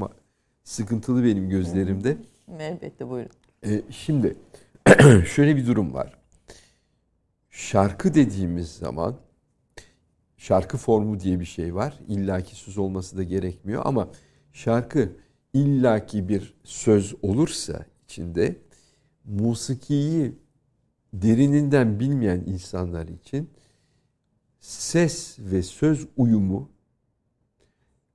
[0.64, 2.16] sıkıntılı benim gözlerimde.
[2.58, 3.30] Elbette buyurun.
[3.66, 4.36] Ee, şimdi
[5.34, 6.18] şöyle bir durum var.
[7.50, 9.14] Şarkı dediğimiz zaman
[10.36, 11.98] şarkı formu diye bir şey var.
[12.08, 14.08] İllaki söz olması da gerekmiyor ama
[14.52, 15.12] şarkı
[15.54, 18.56] illaki bir söz olursa içinde
[19.24, 20.38] musikiyi
[21.12, 23.50] derininden bilmeyen insanlar için
[24.60, 26.70] ses ve söz uyumu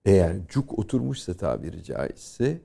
[0.05, 2.61] eğer cuk oturmuşsa tabiri caizse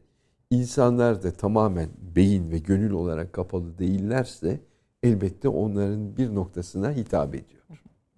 [0.50, 4.60] insanlar da tamamen beyin ve gönül olarak kapalı değillerse
[5.02, 7.62] elbette onların bir noktasına hitap ediyor.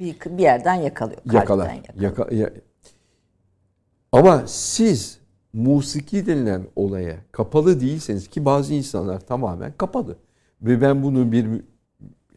[0.00, 1.20] Bir, bir yerden yakalıyor.
[1.32, 1.74] Yakalar.
[1.74, 2.02] yakalıyor.
[2.02, 2.50] Yaka, ya,
[4.12, 5.23] ama siz
[5.55, 10.17] musiki denilen olaya kapalı değilseniz ki bazı insanlar tamamen kapalı.
[10.62, 11.47] Ve ben bunu bir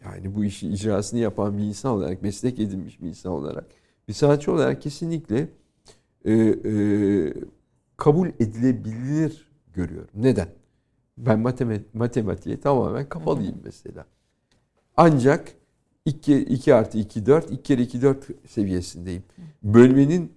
[0.04, 3.66] yani bu işi icrasını yapan bir insan olarak, meslek edinmiş bir insan olarak,
[4.08, 5.50] bir sanatçı olarak kesinlikle
[6.26, 7.34] e, e,
[7.98, 10.10] kabul edilebilir görüyorum.
[10.16, 10.48] Neden?
[11.18, 14.06] Ben matematik, matematiğe tamamen kapalıyım mesela.
[14.98, 15.54] Ancak
[16.06, 19.24] 2, 2 artı 2 4, 2 kere 2 4 seviyesindeyim.
[19.64, 20.32] Bölmenin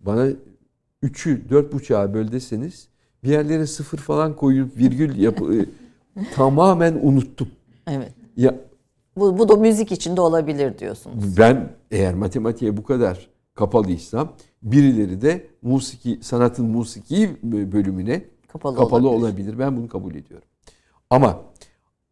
[0.00, 0.28] bana
[1.02, 2.88] 3'ü 4.5'a böl deseniz
[3.24, 5.66] bir yerlere sıfır falan koyup virgül yap, e,
[6.34, 7.48] tamamen unuttum.
[7.86, 8.12] Evet.
[8.36, 8.54] Ya
[9.16, 11.38] bu, bu da müzik içinde olabilir diyorsunuz.
[11.38, 19.28] Ben eğer matematiğe bu kadar kapalıysam birileri de musiki sanatın musiki bölümüne kapalı, kapalı olabilir.
[19.28, 19.58] olabilir.
[19.58, 20.48] Ben bunu kabul ediyorum.
[21.10, 21.40] Ama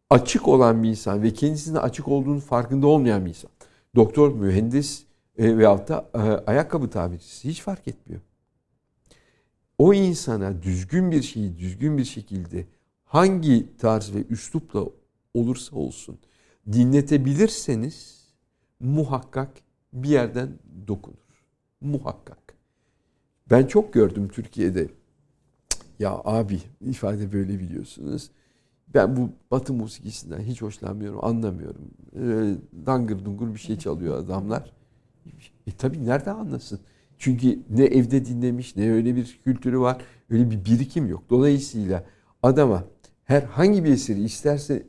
[0.09, 3.51] açık olan bir insan ve kendisine açık olduğunu farkında olmayan bir insan.
[3.95, 5.03] Doktor, mühendis
[5.37, 8.21] e, veyahut da e, ayakkabı tabircisi hiç fark etmiyor
[9.81, 12.65] o insana düzgün bir şeyi düzgün bir şekilde
[13.03, 14.85] hangi tarz ve üslupla
[15.33, 16.17] olursa olsun
[16.71, 18.27] dinletebilirseniz
[18.79, 19.51] muhakkak
[19.93, 20.49] bir yerden
[20.87, 21.17] dokunur.
[21.81, 22.53] Muhakkak.
[23.51, 24.89] Ben çok gördüm Türkiye'de.
[25.99, 28.29] Ya abi ifade böyle biliyorsunuz.
[28.93, 31.91] Ben bu batı musikisinden hiç hoşlanmıyorum, anlamıyorum.
[32.15, 34.73] Ee, dangır dungur bir şey çalıyor adamlar.
[35.67, 36.79] E tabi nerede anlasın?
[37.21, 40.01] Çünkü ne evde dinlemiş ne öyle bir kültürü var.
[40.29, 41.23] Öyle bir birikim yok.
[41.29, 42.05] Dolayısıyla
[42.43, 42.83] adama
[43.23, 44.87] herhangi bir eseri isterse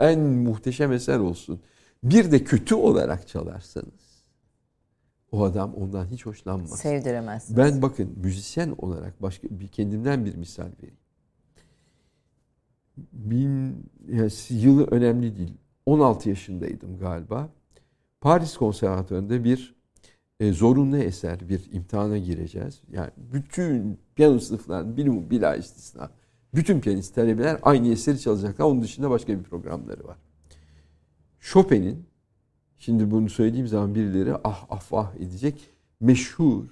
[0.00, 1.60] en muhteşem eser olsun.
[2.04, 4.24] Bir de kötü olarak çalarsanız
[5.32, 6.78] o adam ondan hiç hoşlanmaz.
[6.78, 7.56] Sevdiremezsiniz.
[7.56, 10.96] Ben bakın müzisyen olarak başka bir kendimden bir misal vereyim.
[13.12, 13.76] Bin,
[14.08, 15.54] yani yılı önemli değil.
[15.86, 17.48] 16 yaşındaydım galiba.
[18.20, 19.79] Paris Konservatuvarı'nda bir
[20.40, 22.82] e, zorunlu eser bir imtihana gireceğiz.
[22.92, 26.10] Yani bütün piyano sınıflarının bir bila istisna.
[26.54, 28.64] Bütün piyanist talebeler aynı eseri çalacaklar.
[28.64, 30.16] Onun dışında başka bir programları var.
[31.40, 32.04] Chopin'in
[32.78, 36.64] şimdi bunu söylediğim zaman birileri ah ah ah edecek meşhur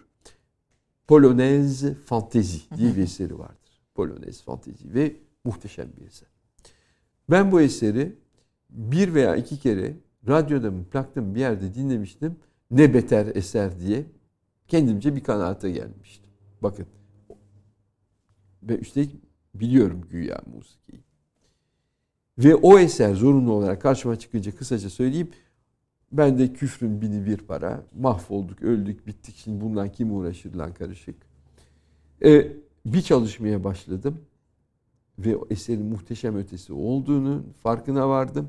[1.07, 3.83] Polonaise Fantezi diye bir eseri vardır.
[3.95, 6.29] Polonaise Fantezi ve muhteşem bir eser.
[7.31, 8.17] Ben bu eseri
[8.71, 9.95] bir veya iki kere
[10.29, 12.37] radyoda mı plakta mı bir yerde dinlemiştim.
[12.71, 14.07] Ne beter eser diye
[14.69, 16.31] kendimce bir kanaate gelmiştim.
[16.63, 16.87] Bakın.
[18.63, 19.17] Ve üstelik
[19.55, 21.03] biliyorum güya musikiyi.
[22.39, 25.31] Ve o eser zorunlu olarak karşıma çıkınca kısaca söyleyeyim.
[26.13, 27.83] Ben de küfrün bini bir para.
[27.99, 29.37] Mahvolduk, öldük, bittik.
[29.37, 31.17] Şimdi bundan kim uğraşır lan karışık.
[32.25, 32.53] Ee,
[32.87, 34.21] bir çalışmaya başladım.
[35.19, 38.49] Ve o eserin muhteşem ötesi olduğunu farkına vardım.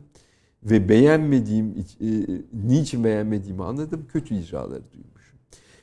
[0.63, 2.07] Ve beğenmediğim, e,
[2.67, 4.05] niçin beğenmediğimi anladım.
[4.11, 5.39] Kötü icraları duymuşum.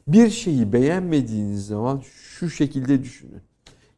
[0.09, 3.41] Bir şeyi beğenmediğiniz zaman şu şekilde düşünün.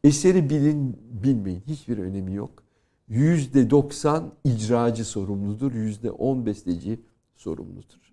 [0.03, 1.61] Eseri bilin, bilmeyin.
[1.67, 2.63] Hiçbir önemi yok.
[3.07, 5.73] Yüzde doksan icracı sorumludur.
[5.73, 6.99] Yüzde on besteci
[7.35, 8.11] sorumludur.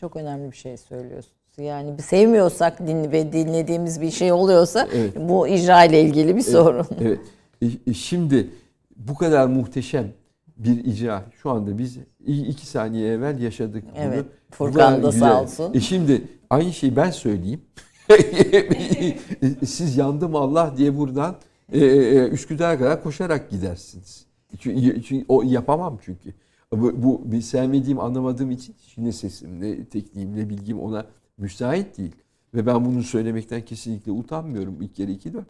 [0.00, 1.36] Çok önemli bir şey söylüyorsunuz.
[1.58, 5.16] Yani sevmiyorsak din ve dinlediğimiz bir şey oluyorsa evet.
[5.28, 6.86] bu icra ile ilgili bir evet, sorun.
[7.00, 7.20] Evet.
[7.62, 8.50] E, e, şimdi
[8.96, 10.12] bu kadar muhteşem
[10.56, 14.02] bir icra şu anda biz iki saniye evvel yaşadık bunu.
[14.02, 14.26] Evet.
[14.50, 15.74] Furkan da sağ olsun.
[15.74, 17.60] E şimdi aynı şeyi ben söyleyeyim.
[19.66, 21.36] Siz yandım Allah diye buradan
[21.72, 24.26] e, e, Üsküdar'a kadar koşarak gidersiniz.
[24.58, 26.34] Çünkü, çünkü o yapamam çünkü.
[26.72, 31.06] Bu, bu sevmediğim, anlamadığım için ne sesim, ne tekniğim, ne bilgim ona
[31.38, 32.12] müsait değil.
[32.54, 34.82] Ve ben bunu söylemekten kesinlikle utanmıyorum.
[34.82, 35.46] İlk kere iki dört.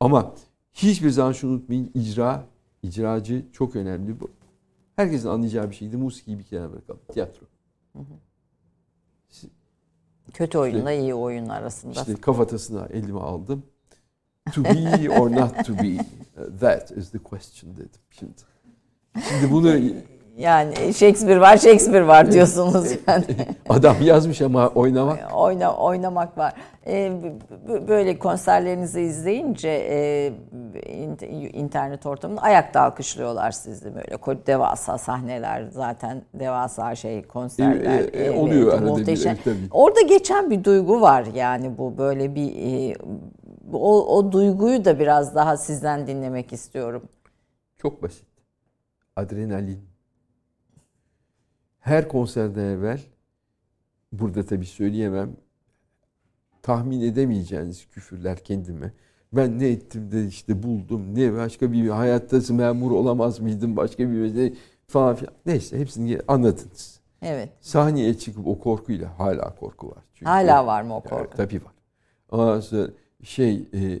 [0.00, 0.34] Ama
[0.72, 1.90] hiçbir zaman şunu unutmayın.
[1.94, 2.46] icra,
[2.84, 4.20] icracı çok önemli.
[4.20, 4.30] Bu.
[4.96, 5.96] Herkesin anlayacağı bir şeydi.
[5.96, 7.00] Musikiyi bir kenara bırakalım.
[7.12, 7.46] Tiyatro.
[7.92, 8.04] Hı hı.
[10.32, 11.92] Kötü oyunla işte, iyi oyun arasında.
[11.92, 13.62] İşte kafatasına elime aldım.
[14.54, 15.96] To be or not to be.
[16.60, 18.00] That is the question dedim.
[18.10, 18.32] Şimdi,
[19.28, 19.68] şimdi bunu
[20.36, 23.24] yani Shakespeare var, Shakespeare var diyorsunuz yani.
[23.68, 25.36] Adam yazmış ama oynamak.
[25.36, 26.52] Oyna, oynamak var.
[26.86, 27.12] Ee,
[27.88, 30.32] böyle konserlerinizi izleyince e,
[31.52, 34.46] internet ortamında ayakta alkışlıyorlar sizi böyle.
[34.46, 38.00] Devasa sahneler zaten devasa şey konserler.
[38.00, 39.36] E, e, oluyor evet, arada muhteşem.
[39.36, 39.68] bir tabii.
[39.70, 42.96] Orada geçen bir duygu var yani bu böyle bir e,
[43.72, 47.02] o, o duyguyu da biraz daha sizden dinlemek istiyorum.
[47.78, 48.26] Çok basit.
[49.16, 49.93] Adrenalin
[51.84, 53.00] her konserden evvel
[54.12, 55.36] burada tabii söyleyemem
[56.62, 58.92] tahmin edemeyeceğiniz küfürler kendime.
[59.32, 61.14] Ben ne ettim de işte buldum.
[61.14, 63.76] Ne başka bir hayatta memur olamaz mıydım?
[63.76, 64.54] Başka bir şey
[64.86, 65.34] falan filan.
[65.46, 67.00] Neyse hepsini anlatınız.
[67.22, 67.48] Evet.
[67.60, 70.02] Sahneye çıkıp o korkuyla hala korku var.
[70.14, 71.16] Çünkü hala var mı o korku?
[71.16, 71.74] Yani, tabii var.
[72.30, 72.88] Ondan sonra
[73.22, 73.98] şey e,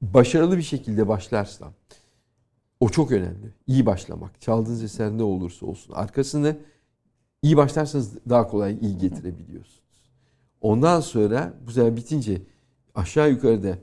[0.00, 1.72] başarılı bir şekilde başlarsam
[2.80, 3.54] o çok önemli.
[3.66, 4.40] İyi başlamak.
[4.40, 5.94] Çaldığınız eser ne olursa olsun.
[5.94, 6.56] Arkasını
[7.42, 9.82] iyi başlarsanız daha kolay iyi getirebiliyorsunuz.
[10.60, 12.42] Ondan sonra bu sefer bitince
[12.94, 13.78] aşağı yukarıda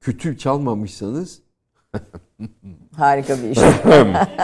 [0.00, 1.42] kötü çalmamışsanız
[2.96, 3.58] harika bir iş.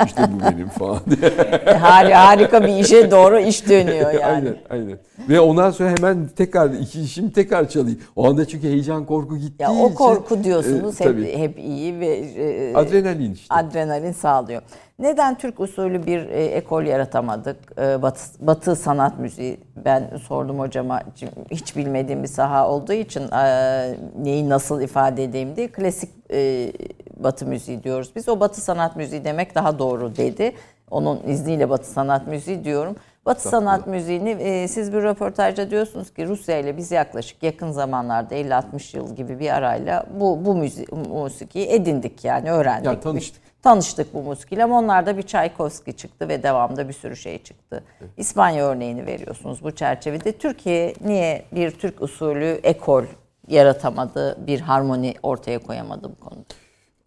[0.07, 0.97] İşte bu benim falan.
[1.81, 4.25] harika, harika bir işe doğru iş dönüyor yani.
[4.25, 4.99] aynen, aynen.
[5.29, 8.01] Ve ondan sonra hemen tekrar iki işim tekrar çalayım.
[8.17, 9.63] O anda çünkü heyecan korku gitti.
[9.63, 13.55] Ya o korku diyorsunuz e, hep hep iyi ve e, adrenalin işte.
[13.55, 14.63] Adrenalin sağlıyor.
[14.99, 17.57] Neden Türk usulü bir e, ekol yaratamadık?
[17.79, 19.61] E, batı, batı sanat müziği.
[19.85, 21.03] Ben sordum hocama
[21.51, 26.73] hiç bilmediğim bir saha olduğu için e, neyi nasıl ifade edeyim diye klasik e,
[27.17, 28.11] batı müziği diyoruz.
[28.17, 30.55] Biz o batı sanat müziği demek daha doğru dedi.
[30.91, 32.97] Onun izniyle batı sanat müziği diyorum.
[33.27, 37.71] Batı Çok sanat müziğini e, siz bir röportajda diyorsunuz ki Rusya ile biz yaklaşık yakın
[37.71, 42.87] zamanlarda 50-60 yıl gibi bir arayla bu bu müzik musikiyi edindik yani öğrendik.
[42.87, 43.43] Ya tanıştık.
[43.63, 47.85] Tanıştık bu musikiyle ama onlarda bir Çaykovski çıktı ve devamda bir sürü şey çıktı.
[48.01, 48.11] Evet.
[48.17, 50.33] İspanya örneğini veriyorsunuz bu çerçevede.
[50.33, 53.05] Türkiye niye bir Türk usulü ekol
[53.49, 56.45] yaratamadı, bir harmoni ortaya koyamadı bu konuda?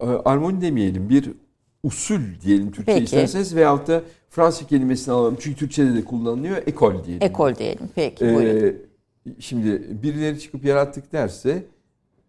[0.00, 1.30] Ee, armoni demeyelim, bir
[1.82, 3.04] usul diyelim Türkçe Peki.
[3.04, 5.36] isterseniz veyahut da Fransız kelimesini alalım.
[5.40, 6.56] Çünkü Türkçe'de de kullanılıyor.
[6.66, 7.26] Ekol diyelim.
[7.26, 7.88] Ekol diyelim.
[7.94, 8.76] Peki ee, buyurun.
[9.38, 11.64] Şimdi birileri çıkıp yarattık derse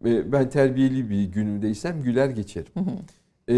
[0.04, 2.72] ben terbiyeli bir günümdeysem güler geçerim.
[2.74, 2.92] Hı hı.
[3.48, 3.56] Ee,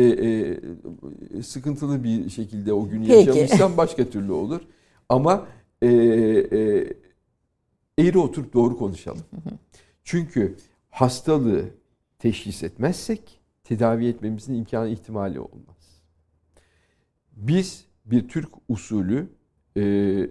[1.38, 3.30] e, sıkıntılı bir şekilde o günü Peki.
[3.30, 4.62] yaşamışsam başka türlü olur.
[5.10, 5.48] Ama
[5.82, 6.94] e, e,
[7.98, 9.24] eğri oturup doğru konuşalım.
[9.32, 9.54] Hı hı.
[10.04, 10.56] Çünkü
[10.90, 11.66] hastalığı
[12.20, 13.39] teşhis etmezsek
[13.70, 16.02] tedavi etmemizin imkanı ihtimali olmaz.
[17.32, 19.30] Biz bir Türk usulü
[19.76, 20.28] e, e,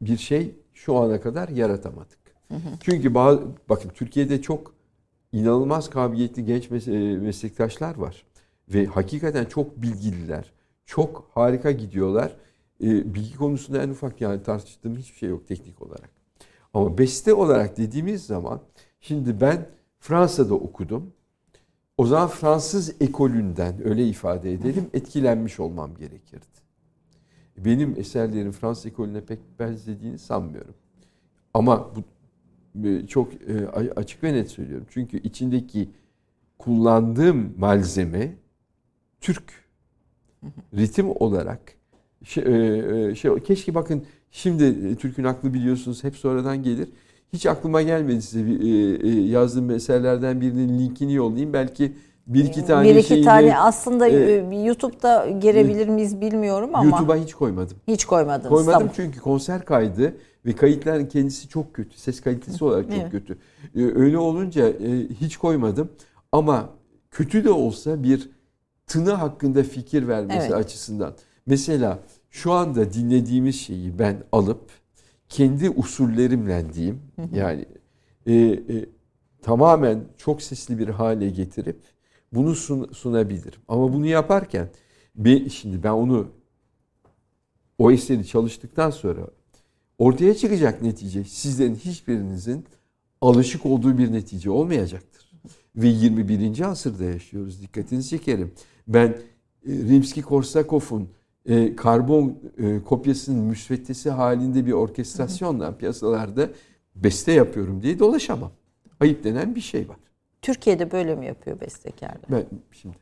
[0.00, 2.18] bir şey şu ana kadar yaratamadık.
[2.48, 2.68] Hı hı.
[2.80, 4.74] Çünkü bazı, bakın Türkiye'de çok
[5.32, 8.26] inanılmaz kabiliyetli genç mes- meslektaşlar var.
[8.68, 10.52] Ve hakikaten çok bilgililer.
[10.86, 12.36] Çok harika gidiyorlar.
[12.82, 16.10] e, bilgi konusunda en ufak yani tartıştığım hiçbir şey yok teknik olarak.
[16.74, 18.60] Ama beste olarak dediğimiz zaman
[19.00, 19.68] şimdi ben
[19.98, 21.12] Fransa'da okudum.
[21.98, 26.56] O zaman Fransız ekolünden öyle ifade edelim etkilenmiş olmam gerekirdi.
[27.58, 30.74] Benim eserlerim Fransız ekolüne pek benzediğini sanmıyorum.
[31.54, 32.02] Ama bu
[32.88, 34.86] e, çok e, açık ve net söylüyorum.
[34.90, 35.88] Çünkü içindeki
[36.58, 38.34] kullandığım malzeme
[39.20, 39.52] Türk
[40.74, 41.60] ritim olarak
[42.24, 42.44] şey,
[43.10, 46.88] e, şey keşke bakın şimdi Türk'ün aklı biliyorsunuz hep sonradan gelir.
[47.32, 48.40] Hiç aklıma gelmedi size
[49.10, 51.52] yazdığım eserlerden birinin linkini yollayayım.
[51.52, 51.92] Belki
[52.26, 56.84] bir iki tane Bir iki şeyini, tane aslında e, YouTube'da girebilir miyiz bilmiyorum ama.
[56.84, 57.76] YouTube'a hiç koymadım.
[57.88, 58.48] Hiç koymadınız.
[58.48, 58.92] Koymadım tamam.
[58.96, 60.16] çünkü konser kaydı
[60.46, 61.98] ve kayıtların kendisi çok kötü.
[61.98, 63.10] Ses kalitesi olarak çok evet.
[63.10, 63.38] kötü.
[63.76, 65.88] Ee, öyle olunca e, hiç koymadım.
[66.32, 66.68] Ama
[67.10, 68.30] kötü de olsa bir
[68.86, 70.54] tını hakkında fikir vermesi evet.
[70.54, 71.12] açısından.
[71.46, 71.98] Mesela
[72.30, 74.70] şu anda dinlediğimiz şeyi ben alıp
[75.28, 77.00] kendi usullerimle diyeyim
[77.32, 77.64] yani
[78.26, 78.86] e, e,
[79.42, 81.80] tamamen çok sesli bir hale getirip
[82.32, 83.60] bunu sun, sunabilirim.
[83.68, 84.68] Ama bunu yaparken
[85.14, 86.28] bir, şimdi ben onu
[87.78, 89.26] o eseri çalıştıktan sonra
[89.98, 92.64] ortaya çıkacak netice sizlerin hiçbirinizin
[93.20, 95.26] alışık olduğu bir netice olmayacaktır.
[95.76, 96.60] Ve 21.
[96.60, 97.62] asırda yaşıyoruz.
[97.62, 98.52] Dikkatinizi çekerim.
[98.88, 101.08] Ben e, Rimski-Korsakov'un
[101.48, 106.50] e, karbon e, kopyasının müsveddesi halinde bir orkestrasyonla piyasalarda
[106.94, 108.52] beste yapıyorum diye dolaşamam.
[109.00, 109.96] Ayıp denen bir şey var.
[110.42, 112.24] Türkiye'de böyle mi yapıyor bestekarlar?
[112.30, 112.96] Ben şimdi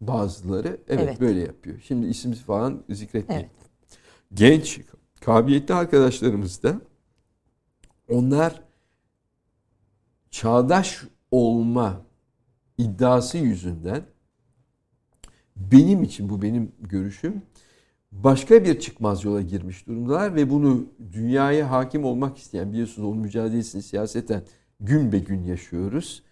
[0.00, 1.20] bazıları evet, evet.
[1.20, 1.80] böyle yapıyor.
[1.82, 3.50] Şimdi isim falan zikretmeyeyim.
[3.52, 3.68] Evet.
[4.34, 4.80] Genç,
[5.20, 6.80] kabiliyetli arkadaşlarımız da
[8.08, 8.62] onlar
[10.30, 12.02] çağdaş olma
[12.78, 14.02] iddiası yüzünden
[15.56, 17.42] benim için bu benim görüşüm
[18.12, 23.82] başka bir çıkmaz yola girmiş durumdalar ve bunu dünyaya hakim olmak isteyen biliyorsunuz onun mücadelesini
[23.82, 24.42] siyaseten
[24.80, 26.22] gün be gün yaşıyoruz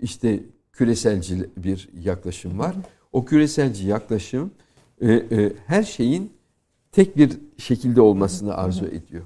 [0.00, 0.40] işte
[0.72, 2.76] küreselci bir yaklaşım var.
[3.12, 4.50] O küreselci yaklaşım
[5.00, 6.32] e, e, her şeyin
[6.92, 9.22] tek bir şekilde olmasını arzu ediyor.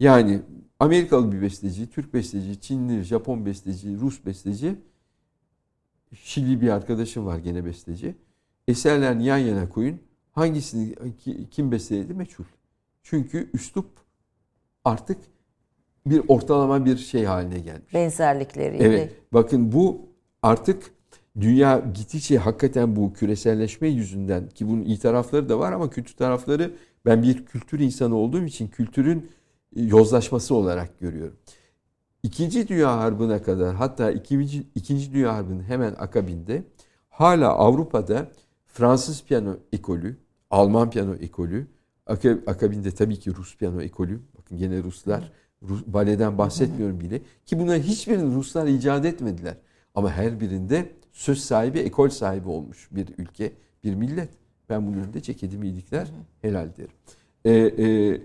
[0.00, 0.40] Yani
[0.80, 4.74] Amerikalı bir besteci, Türk besteci, Çinli, Japon besteci, Rus besteci,
[6.14, 8.14] Şili bir arkadaşım var gene besteci.
[8.68, 9.98] Eserlerini yan yana koyun.
[10.32, 10.94] Hangisini
[11.50, 12.44] kim besteledi meçhul.
[13.02, 13.86] Çünkü üslup
[14.84, 15.18] artık
[16.06, 17.94] bir ortalama bir şey haline gelmiş.
[17.94, 18.84] Benzerlikleriyle.
[18.84, 19.16] Evet.
[19.32, 20.08] Bakın bu
[20.42, 20.90] artık
[21.40, 26.74] dünya gittikçe hakikaten bu küreselleşme yüzünden ki bunun iyi tarafları da var ama kötü tarafları
[27.06, 29.30] ben bir kültür insanı olduğum için kültürün
[29.76, 31.36] e, yozlaşması olarak görüyorum.
[32.22, 36.62] İkinci Dünya Harbi'ne kadar hatta ikinci, ikinci Dünya Harbi'nin hemen akabinde
[37.08, 38.28] hala Avrupa'da
[38.80, 40.16] Fransız piyano ekolü,
[40.50, 41.66] Alman piyano ekolü,
[42.46, 44.20] akabinde tabii ki Rus piyano ekolü.
[44.38, 47.22] Bakın gene Ruslar, Rus, baleden bahsetmiyorum bile.
[47.46, 49.56] Ki bunların hiçbirini Ruslar icat etmediler.
[49.94, 53.52] Ama her birinde söz sahibi, ekol sahibi olmuş bir ülke,
[53.84, 54.28] bir millet.
[54.68, 56.08] Ben bunun önünde ceketimi iyilikler
[56.42, 56.94] helal derim.
[57.44, 58.20] Ee, e,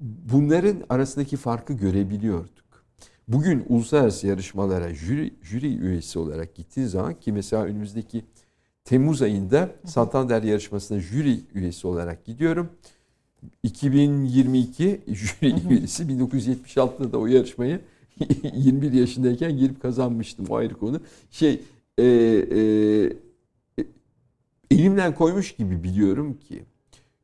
[0.00, 2.84] bunların arasındaki farkı görebiliyorduk.
[3.28, 8.24] Bugün uluslararası yarışmalara jüri, jüri üyesi olarak gittiğin zaman ki mesela önümüzdeki
[8.84, 12.68] Temmuz ayında Santander yarışmasına jüri üyesi olarak gidiyorum.
[13.62, 17.80] 2022 jüri üyesi 1976'da da o yarışmayı
[18.54, 21.00] 21 yaşındayken girip kazanmıştım o ayrı konu.
[21.30, 21.60] Şey
[21.98, 22.60] e, e,
[24.70, 26.64] elimden koymuş gibi biliyorum ki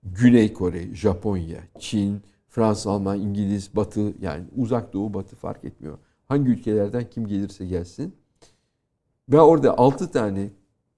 [0.03, 5.99] Güney Kore, Japonya, Çin, Fransa, Alman, İngiliz, Batı yani uzak doğu batı fark etmiyor.
[6.29, 8.15] Hangi ülkelerden kim gelirse gelsin.
[9.29, 10.49] Ve orada 6 tane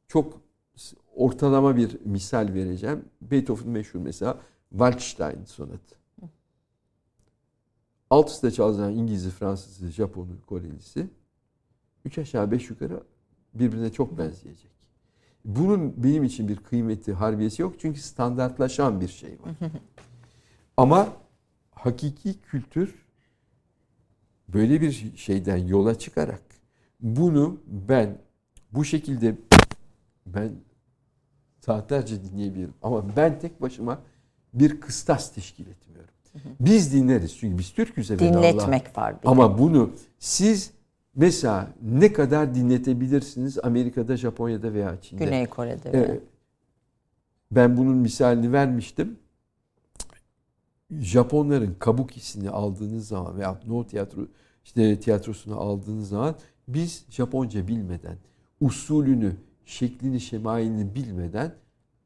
[0.08, 0.40] çok
[1.18, 3.04] ortalama bir misal vereceğim.
[3.22, 4.38] Beethoven meşhur mesela
[4.70, 5.98] Waldstein sonatı.
[8.10, 11.06] Alt üstte çalınan İngiliz'i, Fransız'ı, Japon'u, Korelisi
[12.04, 13.02] üç aşağı beş yukarı
[13.54, 14.70] birbirine çok benzeyecek.
[15.44, 19.70] Bunun benim için bir kıymeti, harbiyesi yok çünkü standartlaşan bir şey var.
[20.76, 21.08] Ama
[21.70, 22.94] hakiki kültür
[24.48, 26.42] böyle bir şeyden yola çıkarak
[27.00, 28.18] bunu ben
[28.72, 29.36] bu şekilde
[30.26, 30.52] ben
[31.68, 33.98] saatlerce dinleyebilirim ama ben tek başıma
[34.54, 36.10] bir kıstas teşkil etmiyorum.
[36.60, 39.22] Biz dinleriz çünkü biz Türk'üz evet Dinletmek var.
[39.22, 40.70] Bir Ama bunu siz
[41.16, 45.24] mesela ne kadar dinletebilirsiniz Amerika'da, Japonya'da veya Çin'de?
[45.24, 45.98] Güney Kore'de.
[45.98, 46.20] Ee,
[47.50, 49.18] ben bunun misalini vermiştim.
[50.90, 54.20] Japonların kabukisini aldığınız zaman veya no tiyatro
[54.64, 56.34] işte tiyatrosunu aldığınız zaman
[56.68, 58.16] biz Japonca bilmeden,
[58.60, 59.36] usulünü,
[59.68, 61.52] şeklini, şemailini bilmeden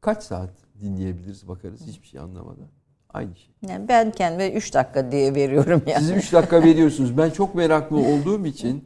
[0.00, 0.50] kaç saat
[0.80, 2.66] dinleyebiliriz bakarız hiçbir şey anlamadan.
[3.08, 3.54] Aynı şey.
[3.68, 6.00] Yani ben kendime 3 dakika diye veriyorum yani.
[6.00, 7.18] Siz 3 dakika veriyorsunuz.
[7.18, 8.84] Ben çok meraklı olduğum için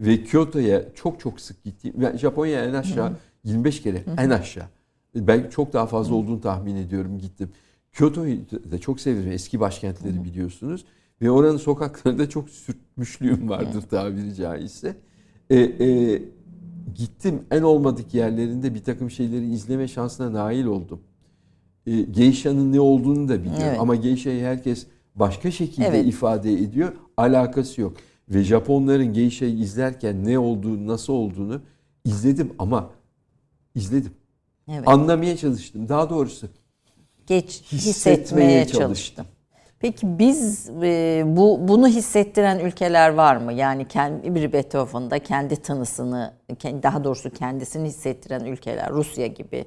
[0.00, 1.92] ve Kyoto'ya çok çok sık gittim.
[1.96, 3.12] Ben Japonya'ya en aşağı
[3.44, 4.66] 25 kere en aşağı.
[5.14, 7.52] Ben çok daha fazla olduğunu tahmin ediyorum gittim.
[7.92, 8.38] Kyoto'yu
[8.70, 9.32] da çok severim.
[9.32, 10.84] Eski başkentleri biliyorsunuz.
[11.22, 14.96] Ve oranın sokaklarında çok sürtmüşlüğüm vardır tabiri caizse.
[15.50, 16.22] E, e,
[16.94, 21.00] gittim en olmadık yerlerinde bir takım şeyleri izleme şansına nail oldum.
[21.86, 23.62] E, Geisha'nın ne olduğunu da biliyorum.
[23.64, 23.80] Evet.
[23.80, 26.06] Ama Geisha'yı herkes başka şekilde evet.
[26.06, 26.92] ifade ediyor.
[27.16, 27.96] Alakası yok.
[28.28, 31.60] Ve Japonların Geisha'yı izlerken ne olduğunu, nasıl olduğunu
[32.04, 32.90] izledim ama
[33.74, 34.12] izledim.
[34.68, 34.88] Evet.
[34.88, 35.88] Anlamaya çalıştım.
[35.88, 36.48] Daha doğrusu
[37.26, 38.80] geç hissetmeye, hissetmeye çalıştım.
[38.80, 39.26] çalıştım.
[39.80, 43.52] Peki biz e, bu bunu hissettiren ülkeler var mı?
[43.52, 46.32] Yani kendi bir Beethoven'da kendi tanısını,
[46.64, 49.64] daha doğrusu kendisini hissettiren ülkeler, Rusya gibi.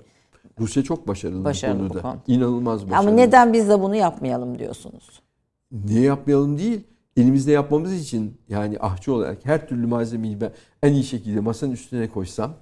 [0.59, 1.97] Rusya çok başarılı, başarılı bu konuda.
[1.97, 2.21] Bu konu.
[2.27, 2.97] İnanılmaz başarılı.
[2.99, 5.21] Ama neden biz de bunu yapmayalım diyorsunuz?
[5.71, 6.83] Niye yapmayalım değil?
[7.17, 10.51] Elimizde yapmamız için yani ahçı olarak her türlü malzemeyi ben
[10.83, 12.53] en iyi şekilde masanın üstüne koysam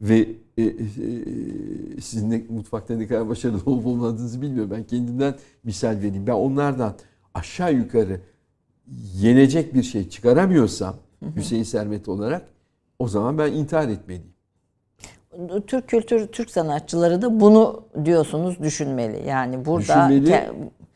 [0.00, 0.28] ve
[0.60, 4.70] e, e, sizin de mutfakta ne kadar başarılı olup olmadığınızı bilmiyorum.
[4.74, 5.34] Ben kendimden
[5.64, 6.26] misal vereyim.
[6.26, 6.94] Ben onlardan
[7.34, 8.20] aşağı yukarı
[9.14, 10.96] yenecek bir şey çıkaramıyorsam
[11.36, 12.48] Hüseyin Sermet olarak
[12.98, 14.32] o zaman ben intihar etmeliyim.
[15.66, 19.28] Türk kültür, Türk sanatçıları da bunu diyorsunuz düşünmeli.
[19.28, 20.30] Yani burada düşünmeli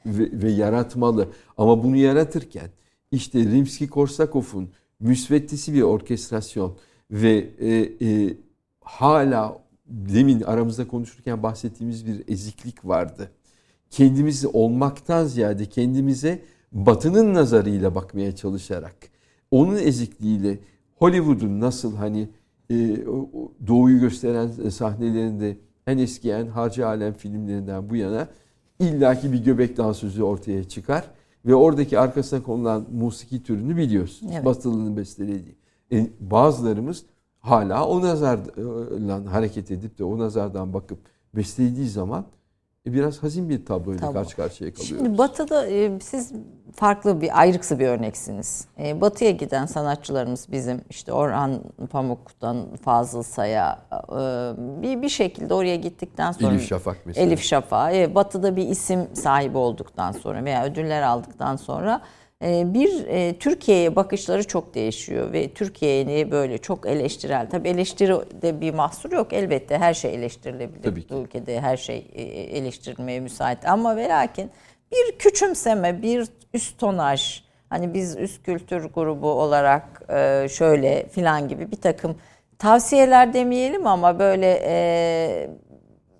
[0.07, 1.29] ve, ve yaratmalı.
[1.57, 2.69] Ama bunu yaratırken
[3.11, 4.69] işte Rimski-Korsakov'un
[5.01, 6.77] müsveddesi bir orkestrasyon
[7.11, 7.69] ve e,
[8.07, 8.37] e,
[8.85, 13.31] hala demin aramızda konuşurken bahsettiğimiz bir eziklik vardı.
[13.91, 18.97] Kendimizi olmaktan ziyade kendimize batının nazarıyla bakmaya çalışarak
[19.51, 20.59] onun ezikliğiyle
[20.97, 22.29] Hollywood'un nasıl hani
[22.71, 22.75] e,
[23.67, 25.57] doğuyu gösteren sahnelerinde
[25.87, 28.29] en eski en harcı alem filmlerinden bu yana
[28.81, 31.05] illaki bir göbek dansözü ortaya çıkar
[31.47, 34.33] ve oradaki arkasına konulan musiki türünü biliyorsunuz.
[34.35, 34.45] Evet.
[34.45, 35.57] Batılı'nın bestelediği.
[35.93, 37.05] E, bazılarımız
[37.45, 40.99] hala o nazarla hareket edip de o nazardan bakıp
[41.37, 42.25] beslediği zaman
[42.87, 44.13] e, biraz hazin bir tabloyla Tablo.
[44.13, 44.99] karşı karşıya kalıyoruz.
[44.99, 46.33] Şimdi Batı'da e, siz
[46.75, 48.67] farklı bir ayrıksı bir örneksiniz.
[48.79, 55.77] E, batı'ya giden sanatçılarımız bizim işte Orhan Pamuk'tan Fazıl Say'a e, bir, bir şekilde oraya
[55.77, 57.27] gittikten sonra Elif Şafak mesela.
[57.27, 57.95] Elif Şafak.
[57.95, 62.01] E, batı'da bir isim sahibi olduktan sonra veya ödüller aldıktan sonra
[62.45, 67.51] bir e, Türkiye'ye bakışları çok değişiyor ve Türkiye'yi böyle çok eleştirel.
[67.51, 70.83] Tabii eleştiride bir mahsur yok elbette her şey eleştirilebilir.
[70.83, 71.15] Tabii ki.
[71.15, 72.23] Bu ülkede her şey e,
[72.59, 74.51] eleştirilmeye müsait ama ve lakin
[74.93, 81.71] bir küçümseme, bir üst tonaj, hani biz üst kültür grubu olarak e, şöyle filan gibi
[81.71, 82.17] bir takım
[82.59, 84.51] tavsiyeler demeyelim ama böyle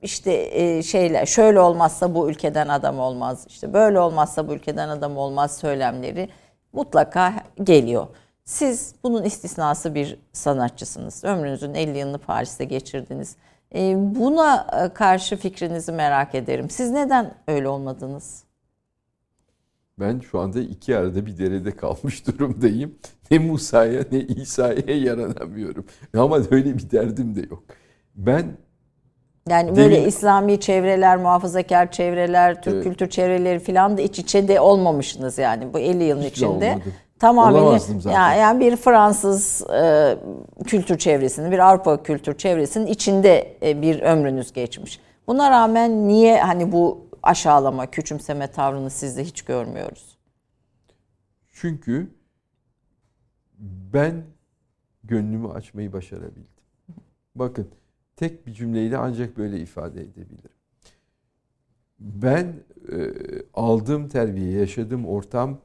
[0.05, 5.17] işte e, şeyler şöyle olmazsa bu ülkeden adam olmaz işte böyle olmazsa bu ülkeden adam
[5.17, 6.29] olmaz söylemleri
[6.73, 8.07] mutlaka geliyor.
[8.45, 11.25] Siz bunun istisnası bir sanatçısınız.
[11.25, 13.37] Ömrünüzün 50 yılını Paris'te geçirdiniz.
[13.75, 16.71] E, buna e, karşı fikrinizi merak ederim.
[16.71, 18.45] Siz neden öyle olmadınız?
[19.99, 22.95] Ben şu anda iki arada bir derede kalmış durumdayım.
[23.31, 25.87] Ne Musa'ya ne İsa'ya yaranamıyorum.
[26.17, 27.65] Ama öyle bir derdim de yok.
[28.15, 28.57] Ben
[29.49, 32.85] yani böyle Demin, İslami çevreler, muhafazakar çevreler, Türk evet.
[32.85, 36.79] kültür çevreleri falan da iç içe de olmamışsınız yani bu 50 yılın Hiç içinde.
[37.19, 40.17] Tamamen yani, yani bir Fransız e,
[40.67, 45.01] kültür çevresinin, bir Avrupa kültür çevresinin içinde e, bir ömrünüz geçmiş.
[45.27, 50.19] Buna rağmen niye hani bu aşağılama, küçümseme tavrını sizde hiç görmüyoruz?
[51.53, 52.11] Çünkü
[53.93, 54.23] ben
[55.05, 56.47] gönlümü açmayı başarabildim.
[57.35, 57.69] Bakın
[58.17, 60.51] tek bir cümleyle ancak böyle ifade edebilirim.
[62.01, 62.55] Ben
[62.93, 63.13] e,
[63.55, 65.61] aldığım terbiye, yaşadığım ortam,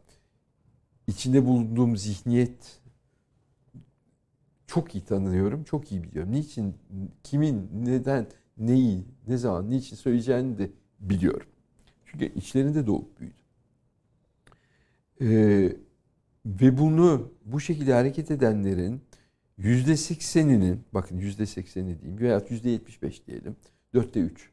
[1.08, 2.80] içinde bulunduğum zihniyet
[4.68, 6.32] çok iyi tanıyorum, çok iyi biliyorum.
[6.32, 6.76] Niçin,
[7.24, 8.28] kimin, neden,
[8.58, 11.48] neyi, ne zaman, niçin söyleyeceğini de biliyorum.
[12.06, 13.40] Çünkü içlerinde doğup büyüdüm.
[15.22, 15.76] Ee,
[16.46, 19.02] ve bunu bu şekilde hareket edenlerin
[19.60, 23.56] yüzde sekseninin, bakın yüzde sekseni diyeyim veya yüzde yetmiş beş diyelim,
[23.94, 24.50] dörtte üç.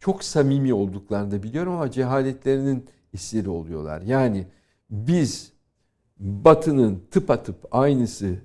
[0.00, 4.02] Çok samimi olduklarını da biliyorum ama cehaletlerinin esiri oluyorlar.
[4.02, 4.46] Yani
[4.90, 5.52] biz
[6.18, 8.36] Batı'nın tıpatıp aynısı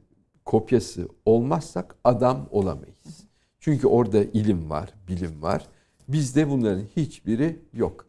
[0.45, 3.25] kopyası olmazsak adam olamayız.
[3.59, 5.67] Çünkü orada ilim var, bilim var.
[6.07, 8.05] Bizde bunların hiçbiri yok.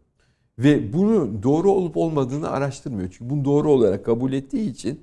[0.58, 3.08] Ve bunu doğru olup olmadığını araştırmıyor.
[3.10, 5.00] Çünkü bunu doğru olarak kabul ettiği için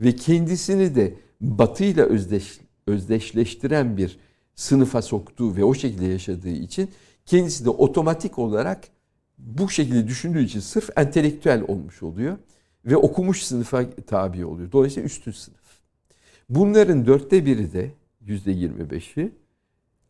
[0.00, 4.18] ve kendisini de Batı ile özdeş, özdeşleştiren bir
[4.54, 6.90] sınıfa soktuğu ve o şekilde yaşadığı için
[7.26, 8.88] kendisi de otomatik olarak
[9.38, 12.38] bu şekilde düşündüğü için sırf entelektüel olmuş oluyor
[12.84, 14.72] ve okumuş sınıfa tabi oluyor.
[14.72, 15.60] Dolayısıyla üstün sınıf.
[16.48, 19.32] Bunların dörtte biri de yüzde yirmi beşi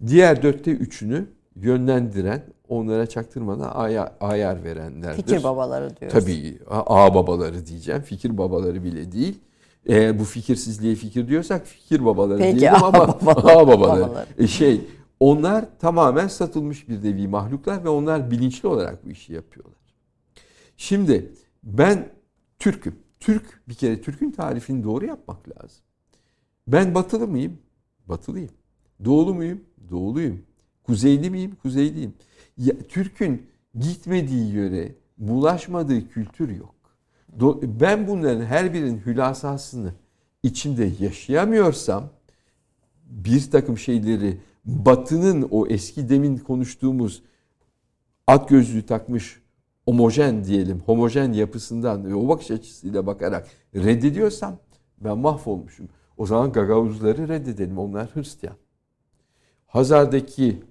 [0.07, 1.27] diğer dörtte üçünü
[1.57, 5.23] yönlendiren, onlara çaktırmadan ayar, ayar verenlerdir.
[5.23, 6.19] Fikir babaları diyoruz.
[6.19, 8.03] Tabii ağ babaları diyeceğim.
[8.03, 9.39] Fikir babaları bile değil.
[9.87, 13.39] Eğer bu fikirsizliğe fikir diyorsak fikir babaları Peki, diyelim ama babaları.
[13.59, 14.03] ağ babaları.
[14.03, 14.27] babaları.
[14.39, 14.81] E şey
[15.21, 19.75] onlar tamamen satılmış bir nevi mahluklar ve onlar bilinçli olarak bu işi yapıyorlar.
[20.77, 22.09] Şimdi ben
[22.59, 22.95] Türk'üm.
[23.21, 25.83] Türk bir kere Türk'ün tarifini doğru yapmak lazım.
[26.69, 27.59] Ben batılı mıyım?
[28.07, 28.51] Batılıyım.
[29.05, 29.61] Doğulu muyum?
[29.91, 30.43] Doğuluyum.
[30.83, 31.57] Kuzeyli miyim?
[31.63, 32.15] Kuzeyliyim.
[32.57, 33.47] Ya, Türk'ün
[33.79, 36.75] gitmediği yöre, bulaşmadığı kültür yok.
[37.63, 39.93] Ben bunların her birinin hülasasını
[40.43, 42.11] içinde yaşayamıyorsam
[43.05, 47.23] bir takım şeyleri Batı'nın o eski demin konuştuğumuz
[48.27, 49.43] at gözlüğü takmış
[49.85, 54.59] homojen diyelim, homojen yapısından ve o bakış açısıyla bakarak reddediyorsam
[55.01, 55.89] ben mahvolmuşum.
[56.17, 57.79] O zaman Gagavuzları reddedelim.
[57.79, 58.57] Onlar Hristiyan.
[59.67, 60.63] Hazar'daki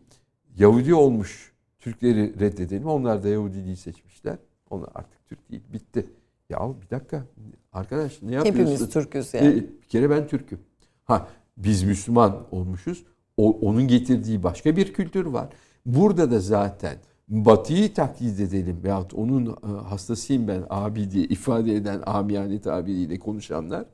[0.58, 2.88] Yahudi olmuş Türkleri reddedelim.
[2.88, 4.38] Onlar da Yahudiliği seçmişler.
[4.70, 5.64] Onlar artık Türk değil.
[5.74, 6.06] Bitti.
[6.50, 7.26] Ya bir dakika.
[7.74, 8.62] Arkadaş ne yapıyorsun?
[8.62, 9.56] Hepimiz Türk'üz yani.
[9.56, 10.60] Bir kere ben Türk'üm.
[11.06, 11.28] Ha
[11.58, 13.04] biz Müslüman olmuşuz.
[13.38, 15.50] O, onun getirdiği başka bir kültür var.
[15.86, 16.98] Burada da zaten
[17.30, 23.86] Batı'yı taklit edelim veyahut onun e, hastasıyım ben abi diye ifade eden amiyane tabiriyle konuşanlar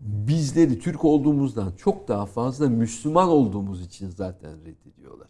[0.00, 5.28] bizleri Türk olduğumuzdan çok daha fazla Müslüman olduğumuz için zaten reddediyorlar.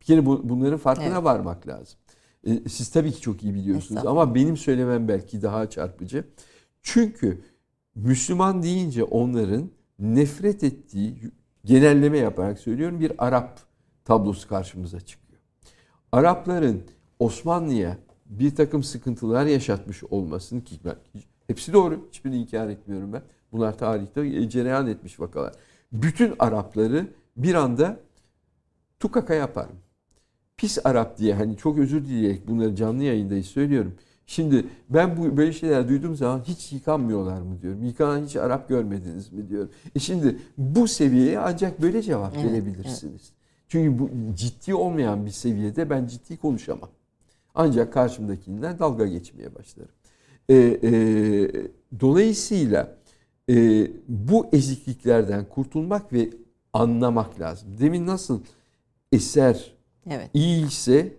[0.00, 1.24] Bir kere bu, bunların farkına evet.
[1.24, 1.98] varmak lazım.
[2.46, 6.24] E, siz tabii ki çok iyi biliyorsunuz ama benim söylemem belki daha çarpıcı.
[6.82, 7.44] Çünkü
[7.94, 11.30] Müslüman deyince onların nefret ettiği
[11.64, 13.60] genelleme yaparak söylüyorum bir Arap
[14.04, 15.40] tablosu karşımıza çıkıyor.
[16.12, 16.82] Arapların
[17.18, 20.96] Osmanlı'ya bir takım sıkıntılar yaşatmış olmasını ki ben,
[21.46, 22.06] hepsi doğru.
[22.08, 23.22] Hiçbirini inkar etmiyorum ben.
[23.52, 25.54] Bunlar tarihte cereyan etmiş vakalar.
[25.92, 28.00] Bütün Arapları bir anda
[29.00, 29.76] tukaka yaparım.
[30.64, 33.94] Pis Arap diye hani çok özür dileyerek bunları canlı yayındayız söylüyorum.
[34.26, 37.84] Şimdi ben bu böyle şeyler duyduğum zaman hiç yıkanmıyorlar mı diyorum.
[37.84, 39.70] Yıkanan hiç Arap görmediniz mi diyorum.
[39.94, 43.02] E şimdi bu seviyeye ancak böyle cevap evet, verebilirsiniz.
[43.04, 43.32] Evet.
[43.68, 46.90] Çünkü bu ciddi olmayan bir seviyede ben ciddi konuşamam.
[47.54, 49.94] Ancak karşımdakinden dalga geçmeye başlarım.
[50.48, 50.90] E, e,
[52.00, 52.96] dolayısıyla
[53.50, 56.30] e, bu ezikliklerden kurtulmak ve
[56.72, 57.68] anlamak lazım.
[57.78, 58.40] Demin nasıl
[59.12, 59.73] eser
[60.10, 60.30] evet.
[60.34, 61.12] iyi ise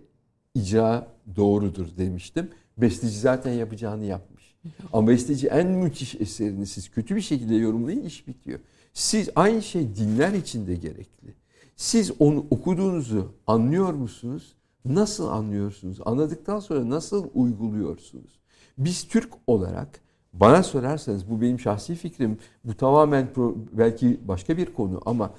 [0.54, 1.06] icra
[1.36, 2.50] doğrudur demiştim.
[2.78, 4.56] Besteci zaten yapacağını yapmış.
[4.92, 8.58] Ama besteci en müthiş eserini siz kötü bir şekilde yorumlayın iş bitiyor.
[8.92, 11.34] Siz aynı şey dinler için de gerekli.
[11.76, 14.54] Siz onu okuduğunuzu anlıyor musunuz?
[14.84, 15.98] Nasıl anlıyorsunuz?
[16.04, 18.38] Anladıktan sonra nasıl uyguluyorsunuz?
[18.78, 20.00] Biz Türk olarak
[20.32, 22.38] bana sorarsanız bu benim şahsi fikrim.
[22.64, 23.28] Bu tamamen
[23.72, 25.30] belki başka bir konu ama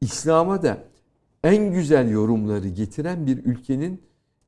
[0.00, 0.78] İslam'a da
[1.44, 4.02] en güzel yorumları getiren bir ülkenin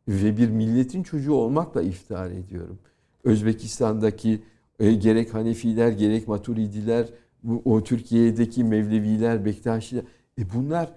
[0.08, 2.78] ve bir milletin çocuğu olmakla iftihar ediyorum.
[3.24, 4.42] Özbekistan'daki
[4.78, 7.08] e, gerek Hanefiler gerek Maturidiler,
[7.42, 10.04] bu, o Türkiye'deki Mevleviler, Bektaşiler
[10.38, 10.92] e bunlar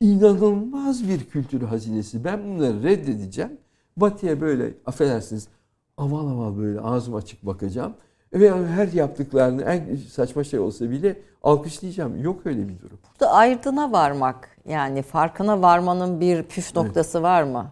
[0.00, 2.24] inanılmaz bir kültür hazinesi.
[2.24, 3.50] Ben bunları reddedeceğim.
[3.96, 5.48] Batı'ya böyle affedersiniz
[5.96, 7.94] aval aval böyle ağzım açık bakacağım.
[8.32, 12.22] Ve her yaptıklarını en saçma şey olsa bile alkışlayacağım.
[12.22, 12.98] Yok öyle bir durum.
[13.10, 17.24] Burada ayırdına varmak yani farkına varmanın bir püf noktası evet.
[17.24, 17.70] var mı?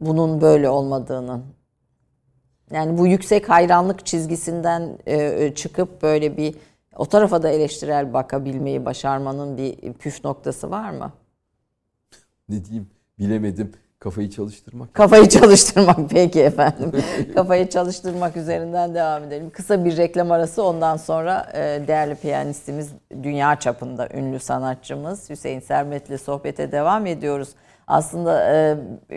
[0.00, 1.44] Bunun böyle olmadığının.
[2.70, 6.54] Yani bu yüksek hayranlık çizgisinden e, çıkıp böyle bir
[6.96, 11.12] o tarafa da eleştirel bakabilmeyi başarmanın bir püf noktası var mı?
[12.48, 13.72] Ne diyeyim bilemedim.
[14.06, 14.94] Kafayı çalıştırmak.
[14.94, 16.92] Kafayı çalıştırmak peki efendim.
[17.34, 19.50] Kafayı çalıştırmak üzerinden devam edelim.
[19.50, 22.92] Kısa bir reklam arası ondan sonra e, değerli piyanistimiz,
[23.22, 27.48] dünya çapında ünlü sanatçımız Hüseyin Sermet'le sohbete devam ediyoruz.
[27.86, 28.76] Aslında e,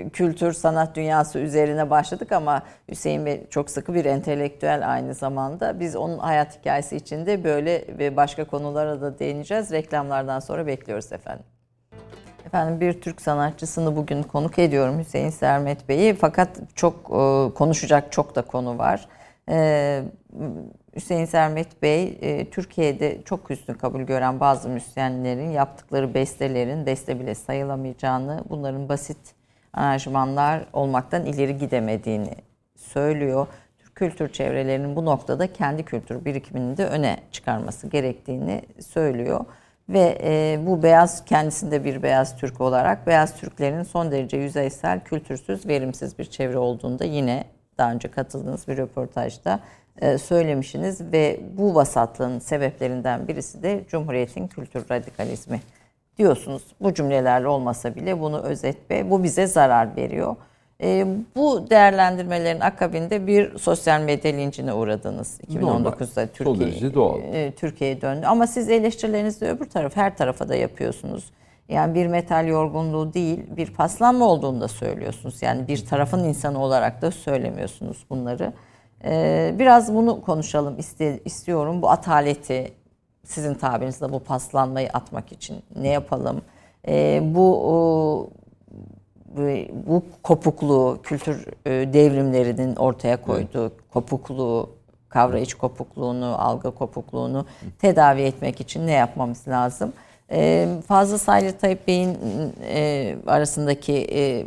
[0.09, 5.79] kültür sanat dünyası üzerine başladık ama Hüseyin Bey çok sıkı bir entelektüel aynı zamanda.
[5.79, 9.71] Biz onun hayat hikayesi içinde böyle ve başka konulara da değineceğiz.
[9.71, 11.45] Reklamlardan sonra bekliyoruz efendim.
[12.49, 16.13] Efendim bir Türk sanatçısını bugün konuk ediyorum Hüseyin Sermet Bey'i.
[16.13, 19.07] Fakat çok e, konuşacak çok da konu var.
[19.49, 20.03] E,
[20.95, 27.35] Hüseyin Sermet Bey e, Türkiye'de çok üstün kabul gören bazı müzisyenlerin yaptıkları bestelerin beste bile
[27.35, 29.35] sayılamayacağını, bunların basit
[29.73, 32.35] aranjmanlar olmaktan ileri gidemediğini
[32.75, 33.47] söylüyor.
[33.79, 39.45] Türk kültür çevrelerinin bu noktada kendi kültür birikimini de öne çıkarması gerektiğini söylüyor.
[39.89, 45.67] Ve e, bu beyaz kendisinde bir beyaz Türk olarak beyaz Türklerin son derece yüzeysel, kültürsüz,
[45.67, 47.43] verimsiz bir çevre olduğunda yine
[47.77, 49.59] daha önce katıldığınız bir röportajda
[50.01, 55.61] e, söylemişsiniz ve bu vasatlığın sebeplerinden birisi de Cumhuriyet'in kültür radikalizmi
[56.17, 56.63] diyorsunuz.
[56.81, 60.35] Bu cümlelerle olmasa bile bunu özet ve bu bize zarar veriyor.
[60.83, 65.39] E, bu değerlendirmelerin akabinde bir sosyal medya lincine uğradınız.
[65.39, 66.55] 2019'da Türkiye,
[67.33, 68.25] e, Türkiye'ye döndü.
[68.25, 71.31] Ama siz eleştirilerinizi öbür taraf, her tarafa da yapıyorsunuz.
[71.69, 75.41] Yani bir metal yorgunluğu değil, bir paslanma olduğunu da söylüyorsunuz.
[75.41, 78.53] Yani bir tarafın insanı olarak da söylemiyorsunuz bunları.
[79.03, 80.77] Ee, biraz bunu konuşalım
[81.25, 81.81] istiyorum.
[81.81, 82.73] Bu ataleti,
[83.23, 86.41] sizin tabirinizle bu paslanmayı atmak için ne yapalım?
[86.87, 88.29] Ee, bu
[89.87, 93.73] bu kopukluğu, kültür e, devrimlerinin ortaya koyduğu evet.
[93.93, 94.69] kopukluğu,
[95.09, 97.45] kavrayış kopukluğunu, algı kopukluğunu
[97.79, 99.93] tedavi etmek için ne yapmamız lazım?
[100.31, 102.17] Ee, Fazla Saylı Tayyip Bey'in
[102.63, 104.45] e, arasındaki e,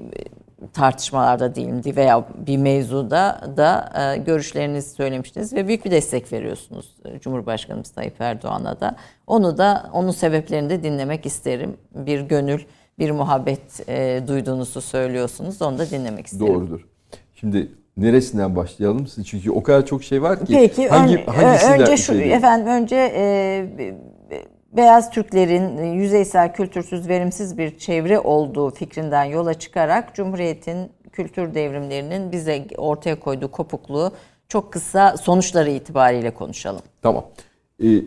[0.72, 7.18] tartışmalarda değilimdi veya bir mevzuda da e, görüşlerinizi söylemiştiniz ve büyük bir destek veriyorsunuz e,
[7.18, 8.96] Cumhurbaşkanımız Tayyip Erdoğan'a da.
[9.26, 11.76] Onu da onun sebeplerini de dinlemek isterim.
[11.94, 12.60] Bir gönül,
[12.99, 15.62] bir muhabbet e, duyduğunuzu söylüyorsunuz.
[15.62, 16.55] Onu da dinlemek isterim.
[16.55, 16.86] Doğrudur.
[17.34, 19.07] Şimdi neresinden başlayalım?
[19.26, 20.53] Çünkü o kadar çok şey var ki.
[20.53, 23.95] Peki hangi, ön, önce şu şey efendim önce e,
[24.72, 32.32] beyaz Türklerin e, yüzeysel, kültürsüz, verimsiz bir çevre olduğu fikrinden yola çıkarak Cumhuriyet'in kültür devrimlerinin
[32.32, 34.12] bize ortaya koyduğu kopukluğu
[34.49, 36.82] çok kısa sonuçları itibariyle konuşalım.
[37.03, 37.24] Tamam.
[37.80, 38.01] Ee, e,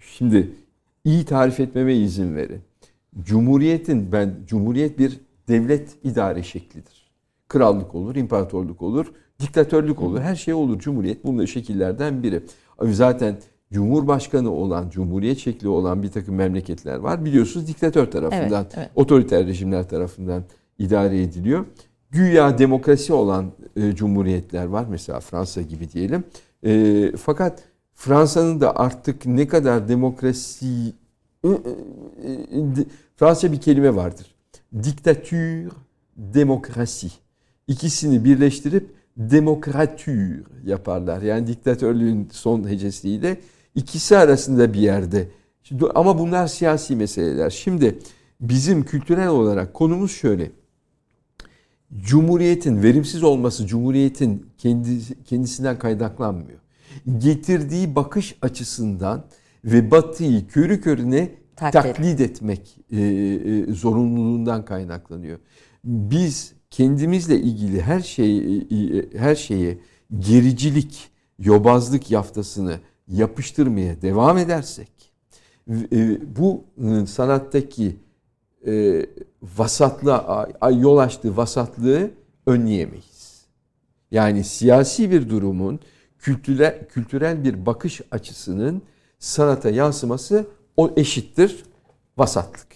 [0.00, 0.50] şimdi
[1.04, 2.60] iyi tarif etmeme izin verin.
[3.20, 7.12] Cumhuriyetin ben Cumhuriyet bir devlet idare şeklidir.
[7.48, 10.78] Krallık olur, imparatorluk olur, diktatörlük olur, her şey olur.
[10.78, 12.42] Cumhuriyet bunun şekillerden biri.
[12.82, 13.36] Zaten
[13.72, 17.24] Cumhurbaşkanı olan, cumhuriyet şekli olan bir takım memleketler var.
[17.24, 18.90] Biliyorsunuz diktatör tarafından, evet, evet.
[18.94, 20.44] otoriter rejimler tarafından
[20.78, 21.64] idare ediliyor.
[22.10, 24.86] Güya demokrasi olan e, cumhuriyetler var.
[24.90, 26.24] Mesela Fransa gibi diyelim.
[26.64, 27.62] E, fakat
[27.94, 30.92] Fransa'nın da artık ne kadar demokrasi...
[31.44, 32.86] E, e, e
[33.16, 34.34] Fransa bir kelime vardır.
[34.82, 35.72] Diktatür,
[36.16, 37.10] demokrasi.
[37.66, 41.22] İkisini birleştirip demokratür yaparlar.
[41.22, 43.38] Yani diktatörlüğün son hecesiyle
[43.74, 45.28] İkisi arasında bir yerde.
[45.62, 47.50] Şimdi, ama bunlar siyasi meseleler.
[47.50, 47.98] Şimdi
[48.40, 50.50] bizim kültürel olarak konumuz şöyle.
[52.00, 56.58] Cumhuriyetin verimsiz olması Cumhuriyetin kendi, kendisinden kaynaklanmıyor.
[57.18, 59.24] Getirdiği bakış açısından
[59.64, 65.38] ve Batı'yı körü körüne taklit, taklit etmek e, e, zorunluluğundan kaynaklanıyor.
[65.84, 69.78] Biz kendimizle ilgili her şey e, her şeye
[70.18, 75.12] gericilik, yobazlık yaftasını yapıştırmaya devam edersek
[75.70, 77.96] e, bu e, sanattaki
[78.66, 79.06] e,
[79.42, 82.10] vasatlığa yol açtığı vasatlığı
[82.46, 83.46] önleyemeyiz.
[84.10, 85.80] Yani siyasi bir durumun
[86.18, 88.82] kültürel, kültürel bir bakış açısının
[89.22, 90.46] sanata yansıması
[90.76, 91.64] o eşittir
[92.18, 92.66] vasatlık.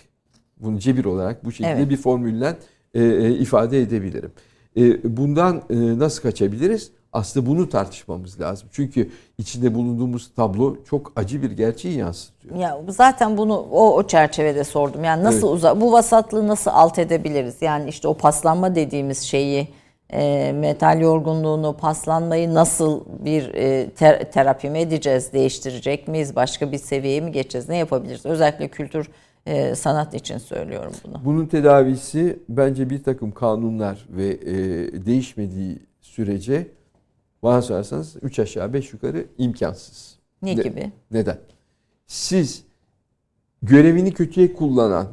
[0.61, 1.90] Bunu cebir olarak bu şekilde evet.
[1.90, 2.57] bir formülle
[2.94, 4.32] e, ifade edebilirim.
[4.76, 6.90] E, bundan e, nasıl kaçabiliriz?
[7.12, 8.68] Aslında bunu tartışmamız lazım.
[8.72, 12.57] Çünkü içinde bulunduğumuz tablo çok acı bir gerçeği yansıtıyor.
[12.57, 15.05] Ya zaten bunu o, o çerçevede sordum.
[15.05, 15.57] Yani nasıl evet.
[15.57, 17.57] uza bu vasatlığı nasıl alt edebiliriz?
[17.61, 19.68] Yani işte o paslanma dediğimiz şeyi
[20.12, 26.78] e, metal yorgunluğunu, paslanmayı nasıl bir e, ter, terapi mi edeceğiz, değiştirecek miyiz, başka bir
[26.78, 28.26] seviyeye mi geçeceğiz, ne yapabiliriz?
[28.26, 29.11] Özellikle kültür
[29.46, 31.24] e, sanat için söylüyorum bunu.
[31.24, 34.57] Bunun tedavisi bence bir takım kanunlar ve e,
[35.07, 36.66] değişmediği sürece
[37.42, 40.18] bana sorarsanız 3 aşağı 5 yukarı imkansız.
[40.42, 40.92] Ne, ne gibi?
[41.11, 41.38] Neden?
[42.07, 42.64] Siz
[43.62, 45.07] görevini kötüye kullanan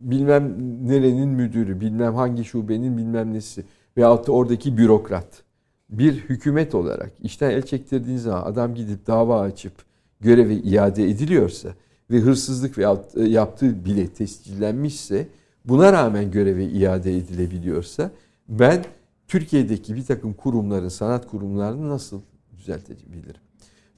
[0.00, 0.54] bilmem
[0.88, 3.64] nerenin müdürü, bilmem hangi şubenin bilmem nesi
[3.96, 5.42] veyahut da oradaki bürokrat
[5.90, 9.72] bir hükümet olarak işten el çektirdiğiniz zaman adam gidip dava açıp
[10.20, 11.68] görevi iade ediliyorsa
[12.10, 15.28] ve hırsızlık veya e, yaptığı bile tescillenmişse
[15.64, 18.10] buna rağmen göreve iade edilebiliyorsa
[18.48, 18.84] ben
[19.28, 22.20] Türkiye'deki bir takım kurumların, sanat kurumlarını nasıl
[22.56, 23.40] düzeltebilirim?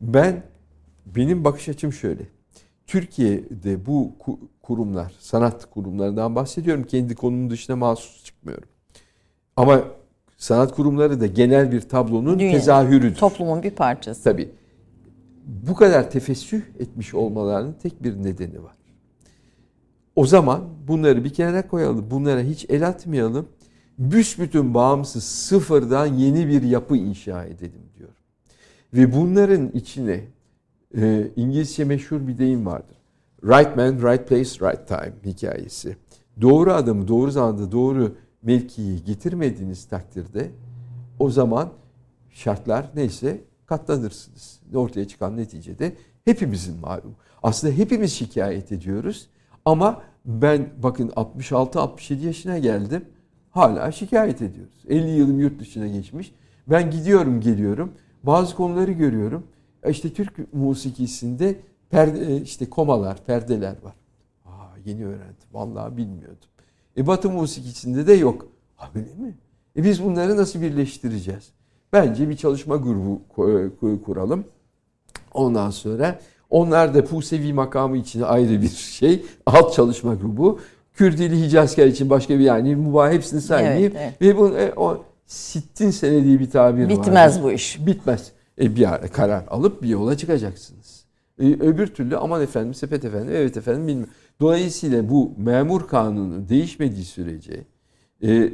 [0.00, 0.42] Ben,
[1.06, 2.22] benim bakış açım şöyle.
[2.86, 4.12] Türkiye'de bu
[4.62, 6.84] kurumlar, sanat kurumlarından bahsediyorum.
[6.84, 8.68] Kendi konumun dışına mahsus çıkmıyorum.
[9.58, 9.84] Ama
[10.36, 13.14] sanat kurumları da genel bir tablonun Dünya, tezahürüdür.
[13.14, 14.24] Toplumun bir parçası.
[14.24, 14.50] Tabii.
[15.46, 18.76] Bu kadar tefessüh etmiş olmalarının tek bir nedeni var.
[20.16, 22.10] O zaman bunları bir kenara koyalım.
[22.10, 23.48] Bunlara hiç el atmayalım
[23.98, 28.10] büsbütün bağımsız sıfırdan yeni bir yapı inşa edelim diyor.
[28.94, 30.24] Ve bunların içine
[30.96, 32.96] e, İngilizce meşhur bir deyim vardır.
[33.44, 35.96] Right man, right place, right time hikayesi.
[36.40, 38.12] Doğru adamı doğru zamanda doğru
[38.42, 40.50] mevkiyi getirmediğiniz takdirde
[41.18, 41.68] o zaman
[42.30, 44.60] şartlar neyse katlanırsınız.
[44.74, 47.16] Ortaya çıkan neticede hepimizin malum.
[47.42, 49.28] Aslında hepimiz şikayet ediyoruz
[49.64, 53.04] ama ben bakın 66-67 yaşına geldim
[53.50, 54.84] hala şikayet ediyoruz.
[54.88, 56.34] 50 yılım yurt dışına geçmiş.
[56.66, 59.46] Ben gidiyorum geliyorum bazı konuları görüyorum.
[59.88, 61.60] İşte Türk musikisinde
[61.90, 63.94] perde, e, işte komalar, perdeler var.
[64.46, 65.48] Aa, yeni öğrendim.
[65.52, 66.48] Vallahi bilmiyordum.
[66.98, 68.46] E Batı musikisinde de yok.
[68.76, 69.34] Ha öyle mi?
[69.76, 71.48] E biz bunları nasıl birleştireceğiz?
[71.92, 73.22] Bence bir çalışma grubu
[74.04, 74.44] kuralım.
[75.34, 76.18] Ondan sonra
[76.50, 79.24] onlar da Pusevi makamı için ayrı bir şey.
[79.46, 80.60] Alt çalışma grubu.
[80.94, 83.92] Kürdili Hicazkar için başka bir yani mübah hepsini saymayayım.
[83.96, 84.22] Evet, evet.
[84.22, 87.06] Ve bu e, o sittin sene diye bir tabir Bitmez var.
[87.06, 87.86] Bitmez bu iş.
[87.86, 88.32] Bitmez.
[88.60, 91.04] E bir ara karar alıp bir yola çıkacaksınız.
[91.40, 94.14] E, öbür türlü aman efendim sepet efendim evet efendim bilmiyorum.
[94.40, 97.64] Dolayısıyla bu memur kanunu değişmediği sürece
[98.22, 98.50] e, e,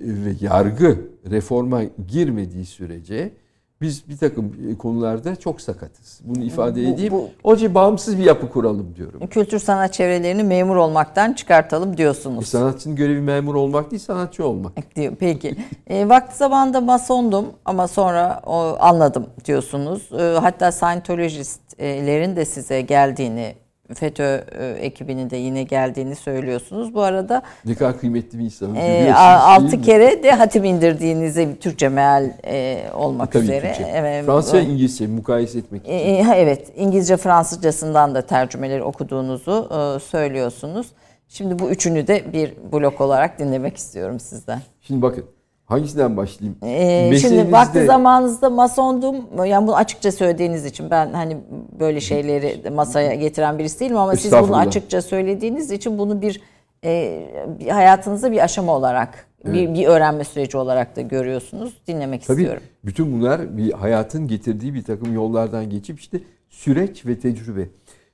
[0.00, 0.98] ve yargı
[1.30, 3.32] reforma girmediği sürece
[3.80, 6.20] biz bir takım konularda çok sakatız.
[6.24, 7.12] Bunu ifade bu, edeyim.
[7.12, 9.26] Bu, Onun için bağımsız bir yapı kuralım diyorum.
[9.26, 12.44] Kültür sanat çevrelerini memur olmaktan çıkartalım diyorsunuz.
[12.44, 14.72] E, sanatçının görevi memur olmak değil sanatçı olmak.
[15.18, 15.56] Peki.
[15.86, 20.12] E, vakti zamanında masondum ama sonra o, anladım diyorsunuz.
[20.12, 23.54] E, hatta Scientologistlerin de size geldiğini
[23.94, 26.94] FETÖ e, ekibinin de yine geldiğini söylüyorsunuz.
[26.94, 28.76] Bu arada ne kadar kıymetli bir insanım.
[28.76, 33.60] E, altı kere de hatim indirdiğinizi Türkçe meal e, olmak Tabii üzere.
[33.66, 33.92] Türkçe.
[33.94, 35.92] Evet, Fransızca, İngilizce mukayese etmek için.
[35.92, 40.86] E, evet, İngilizce, Fransızcasından da tercümeleri okuduğunuzu e, söylüyorsunuz.
[41.28, 44.60] Şimdi bu üçünü de bir blok olarak dinlemek istiyorum sizden.
[44.80, 45.24] Şimdi bakın
[45.64, 46.58] Hangisinden başlayayım?
[46.62, 49.16] Ee, şimdi vakti zamanınızda masondum.
[49.46, 51.36] Yani bunu açıkça söylediğiniz için ben hani
[51.80, 56.40] böyle şeyleri masaya getiren birisi değilim ama siz bunu açıkça söylediğiniz için bunu bir
[56.84, 57.22] e,
[57.70, 59.54] hayatınızda bir aşama olarak evet.
[59.54, 61.74] bir, bir öğrenme süreci olarak da görüyorsunuz.
[61.86, 62.62] Dinlemek Tabii, istiyorum.
[62.84, 67.68] Bütün bunlar bir hayatın getirdiği bir takım yollardan geçip işte süreç ve tecrübe.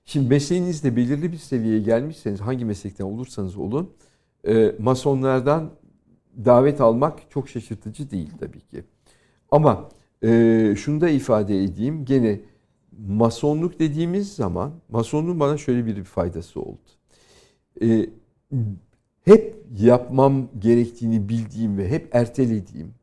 [0.05, 3.91] Şimdi mesleğinizde belirli bir seviyeye gelmişseniz hangi meslekten olursanız olun
[4.49, 5.71] e, masonlardan
[6.45, 8.85] davet almak çok şaşırtıcı değil tabii ki.
[9.51, 9.89] Ama
[10.23, 12.05] e, şunu da ifade edeyim.
[12.05, 12.41] Gene
[13.09, 16.79] masonluk dediğimiz zaman masonluğun bana şöyle bir faydası oldu.
[17.83, 18.07] E,
[19.25, 22.95] hep yapmam gerektiğini bildiğim ve hep ertelediğim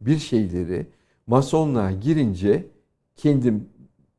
[0.00, 0.86] bir şeyleri
[1.26, 2.66] masonluğa girince
[3.16, 3.68] kendim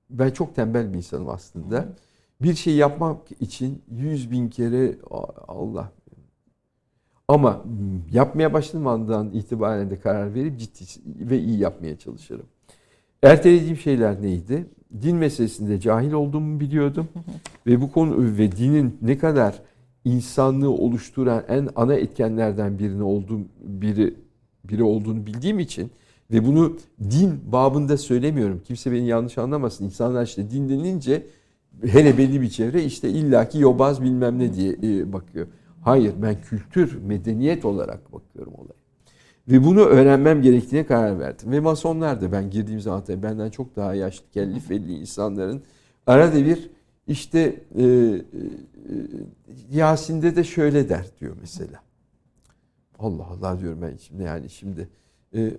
[0.09, 1.95] ben çok tembel bir insanım aslında.
[2.41, 4.95] Bir şey yapmak için yüz bin kere
[5.47, 5.91] Allah
[7.29, 7.65] ama
[8.11, 12.45] yapmaya başladığım andan itibaren de karar verip ciddi ve iyi yapmaya çalışırım.
[13.23, 14.65] Ertelediğim şeyler neydi?
[15.01, 17.07] Din meselesinde cahil olduğumu biliyordum.
[17.67, 19.61] ve bu konu ve dinin ne kadar
[20.05, 24.13] insanlığı oluşturan en ana etkenlerden birini olduğum biri
[24.63, 25.91] biri olduğunu bildiğim için
[26.31, 26.77] ve bunu
[27.11, 28.61] din babında söylemiyorum.
[28.65, 29.85] Kimse beni yanlış anlamasın.
[29.85, 31.27] İnsanlar işte din denince
[31.85, 35.47] hele belli bir çevre işte illaki yobaz bilmem ne diye e, bakıyor.
[35.81, 38.79] Hayır ben kültür, medeniyet olarak bakıyorum olaya.
[39.47, 41.51] Ve bunu öğrenmem gerektiğine karar verdim.
[41.51, 45.61] Ve masonlar da ben girdiğim zaman tabii benden çok daha yaşlı, kelli felli insanların
[46.07, 46.69] arada bir
[47.07, 48.21] işte e, e,
[49.71, 51.81] Yasin'de de şöyle der diyor mesela.
[52.99, 54.89] Allah Allah diyorum ben şimdi yani şimdi
[55.35, 55.51] e,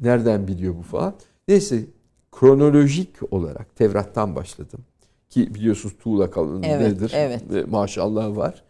[0.00, 1.14] nereden biliyor bu falan.
[1.48, 1.84] Neyse
[2.32, 4.80] kronolojik olarak Tevrat'tan başladım.
[5.30, 7.12] Ki biliyorsunuz tuğla kalınlığı evet, nedir?
[7.14, 7.54] Evet.
[7.54, 8.64] E, maşallah var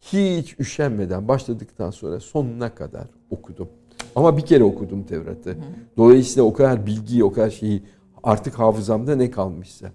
[0.00, 3.68] hiç üşenmeden başladıktan sonra sonuna kadar okudum.
[4.16, 5.56] Ama bir kere okudum Tevrat'ı.
[5.96, 7.82] Dolayısıyla o kadar bilgiyi, o kadar şeyi
[8.22, 9.92] artık hafızamda ne kalmışsa.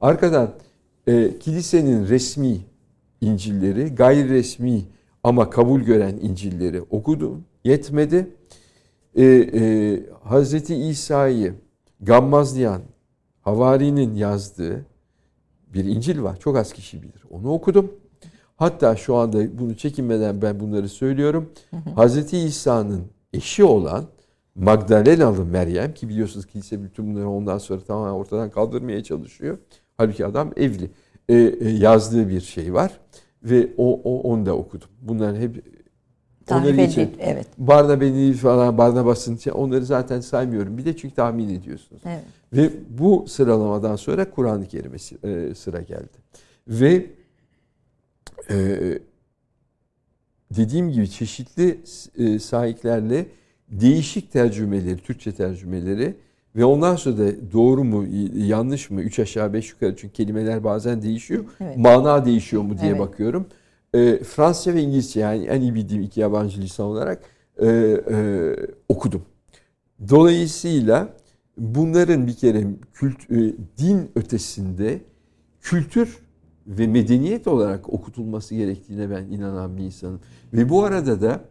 [0.00, 0.50] Arkadan
[1.06, 2.60] e, kilisenin resmi
[3.20, 4.82] İncil'leri, gayri resmi
[5.24, 7.44] ama kabul gören İncil'leri okudum.
[7.64, 8.26] Yetmedi.
[9.16, 11.54] E, e, Hazreti İsa'yı
[12.00, 12.82] gammazlayan
[13.42, 14.86] Havari'nin yazdığı
[15.74, 16.40] bir İncil var.
[16.40, 17.24] Çok az kişi bilir.
[17.30, 17.92] Onu okudum.
[18.56, 21.50] Hatta şu anda bunu çekinmeden ben bunları söylüyorum.
[21.94, 24.04] Hazreti İsa'nın eşi olan
[24.54, 29.58] Magdalenalı Meryem ki biliyorsunuz kilise bütün bunları ondan sonra tamamen ortadan kaldırmaya çalışıyor.
[29.96, 30.90] Halbuki adam evli.
[31.28, 33.00] E, e, yazdığı bir şey var
[33.42, 34.88] ve o, o onu da okudum.
[35.02, 35.64] Bunların hep
[36.46, 37.46] Tahmin için evet.
[37.58, 40.78] Barnabas'ın falan Barnabas'ın onları zaten saymıyorum.
[40.78, 42.02] Bir de çünkü tahmin ediyorsunuz.
[42.06, 42.24] Evet.
[42.52, 44.96] Ve bu sıralamadan sonra Kur'an-ı Kerim'e
[45.30, 46.18] e, sıra geldi.
[46.68, 47.06] Ve
[48.50, 48.78] e,
[50.50, 51.80] dediğim gibi çeşitli
[52.18, 53.26] e, sahiplerle
[53.68, 56.14] değişik tercümeleri, Türkçe tercümeleri
[56.56, 61.02] Ve ondan sonra da doğru mu yanlış mı üç aşağı beş yukarı çünkü kelimeler bazen
[61.02, 61.44] değişiyor.
[61.60, 61.76] Evet.
[61.76, 63.00] Mana değişiyor mu diye evet.
[63.00, 63.46] bakıyorum.
[63.94, 67.22] E, Fransızca ve İngilizce yani en iyi bildiğim iki yabancı lisan olarak
[67.58, 68.16] e, e,
[68.88, 69.22] okudum.
[70.08, 71.08] Dolayısıyla
[71.58, 73.36] bunların bir kere kült, e,
[73.78, 75.00] din ötesinde
[75.60, 76.18] kültür
[76.66, 80.20] ve medeniyet olarak okutulması gerektiğine ben inanan bir insanım.
[80.52, 81.44] Ve bu arada da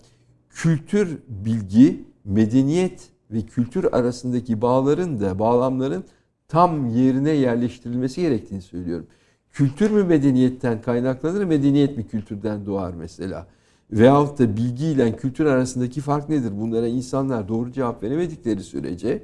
[0.49, 6.03] kültür, bilgi, medeniyet ve kültür arasındaki bağların da bağlamların
[6.47, 9.07] tam yerine yerleştirilmesi gerektiğini söylüyorum.
[9.51, 13.47] Kültür mü medeniyetten kaynaklanır, medeniyet mi kültürden doğar mesela?
[13.91, 16.51] Veyahut da bilgi ile kültür arasındaki fark nedir?
[16.59, 19.23] Bunlara insanlar doğru cevap veremedikleri sürece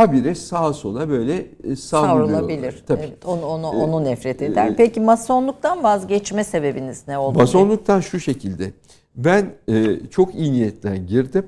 [0.00, 2.82] habire sağa sola böyle e, savrulabilir.
[2.86, 3.00] Tabii.
[3.00, 4.68] Evet, onu onu ee, onu nefret eder.
[4.68, 7.38] E, Peki masonluktan vazgeçme sebebiniz ne oldu?
[7.38, 8.72] Masonluktan şu şekilde.
[9.16, 11.46] Ben e, çok iyi niyetten girdim.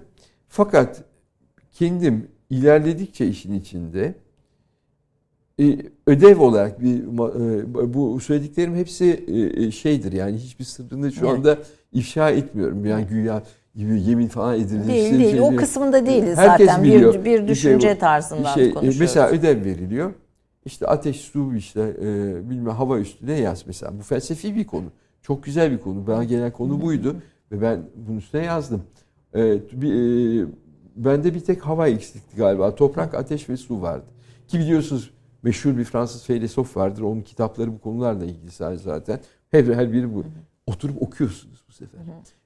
[0.49, 1.05] Fakat
[1.73, 4.15] kendim ilerledikçe işin içinde
[5.61, 9.25] e, ödev olarak bir e, bu söylediklerim hepsi
[9.57, 11.59] e, şeydir yani hiçbir sırrını şu anda
[11.93, 12.85] ifşa etmiyorum.
[12.85, 13.43] Yani güya
[13.75, 14.89] yemin falan edilir.
[14.89, 15.31] Değil değil.
[15.31, 16.85] Şey, o kısmında değiliz Herkes zaten.
[16.85, 17.15] Biliyor.
[17.15, 19.01] Bir, bir şey düşünce şey, tarzından şey, konuşuyoruz.
[19.01, 20.13] Mesela ödev veriliyor.
[20.65, 23.99] İşte ateş, su, işte e, bilmem hava üstüne yaz mesela.
[23.99, 24.87] Bu felsefi bir konu.
[25.23, 26.07] Çok güzel bir konu.
[26.07, 27.17] Bana gelen konu buydu.
[27.53, 28.83] Ve ben bunun üstüne yazdım.
[29.35, 30.47] E, bir, e,
[30.97, 32.75] bende bir tek hava eksikti galiba.
[32.75, 34.05] Toprak, ateş ve su vardı.
[34.49, 35.11] Ki biliyorsunuz
[35.43, 37.03] meşhur bir Fransız filozof vardır.
[37.03, 39.21] Onun kitapları bu konularla ilgili zaten.
[39.51, 40.25] Her, her biri bu.
[40.67, 42.01] Oturup okuyorsunuz bu sefer.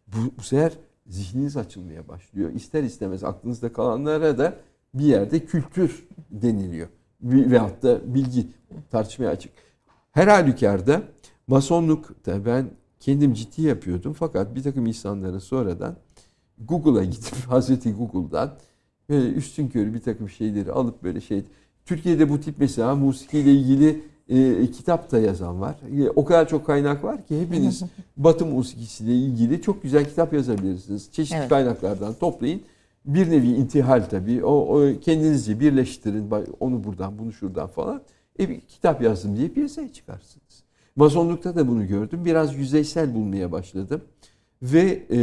[0.06, 0.72] Bu, bu sefer
[1.08, 2.52] zihniniz açılmaya başlıyor.
[2.52, 4.56] İster istemez aklınızda kalanlara da
[4.94, 6.88] bir yerde kültür deniliyor.
[7.22, 8.46] Veyahut da bilgi
[8.90, 9.52] tartışmaya açık.
[10.12, 11.02] Her halükarda
[11.46, 14.12] masonluk da ben kendim ciddi yapıyordum.
[14.12, 15.96] Fakat bir takım insanların sonradan
[16.58, 18.58] Google'a gidip Hazreti Google'dan
[19.08, 21.44] üstün körü bir takım şeyleri alıp böyle şey
[21.84, 25.76] Türkiye'de bu tip mesela musikiyle ilgili e, kitap da yazan var.
[25.98, 27.82] E, o kadar çok kaynak var ki hepiniz
[28.16, 31.12] Batı musikisiyle ilgili çok güzel kitap yazabilirsiniz.
[31.12, 31.48] Çeşitli evet.
[31.48, 32.62] kaynaklardan toplayın.
[33.04, 34.44] Bir nevi intihal tabii.
[34.44, 36.30] O, o kendinizce birleştirin.
[36.60, 38.02] Onu buradan, bunu şuradan falan.
[38.40, 40.64] E bir kitap yazdım diye piyasaya çıkarsınız.
[40.96, 42.24] Masonlukta da bunu gördüm.
[42.24, 44.00] Biraz yüzeysel bulmaya başladım.
[44.62, 45.18] Ve e,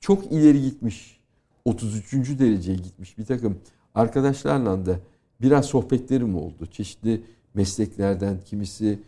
[0.00, 1.20] çok ileri gitmiş,
[1.64, 2.12] 33.
[2.38, 3.58] dereceye gitmiş bir takım
[3.94, 4.96] arkadaşlarla da
[5.40, 6.66] biraz sohbetlerim oldu.
[6.66, 7.22] Çeşitli
[7.54, 8.98] mesleklerden kimisi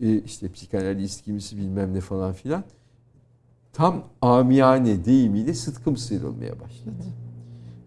[0.00, 2.64] e, işte psikanalist, kimisi bilmem ne falan filan.
[3.72, 7.04] Tam amiyane deyimiyle sıtkım sıyrılmaya başladı.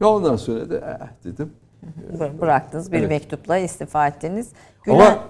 [0.01, 1.51] Ve ondan sonra da eh, dedim.
[2.41, 3.09] Bıraktınız bir evet.
[3.09, 4.49] mektupla istifa ettiniz.
[4.84, 4.95] Gülen...
[4.95, 5.24] Ama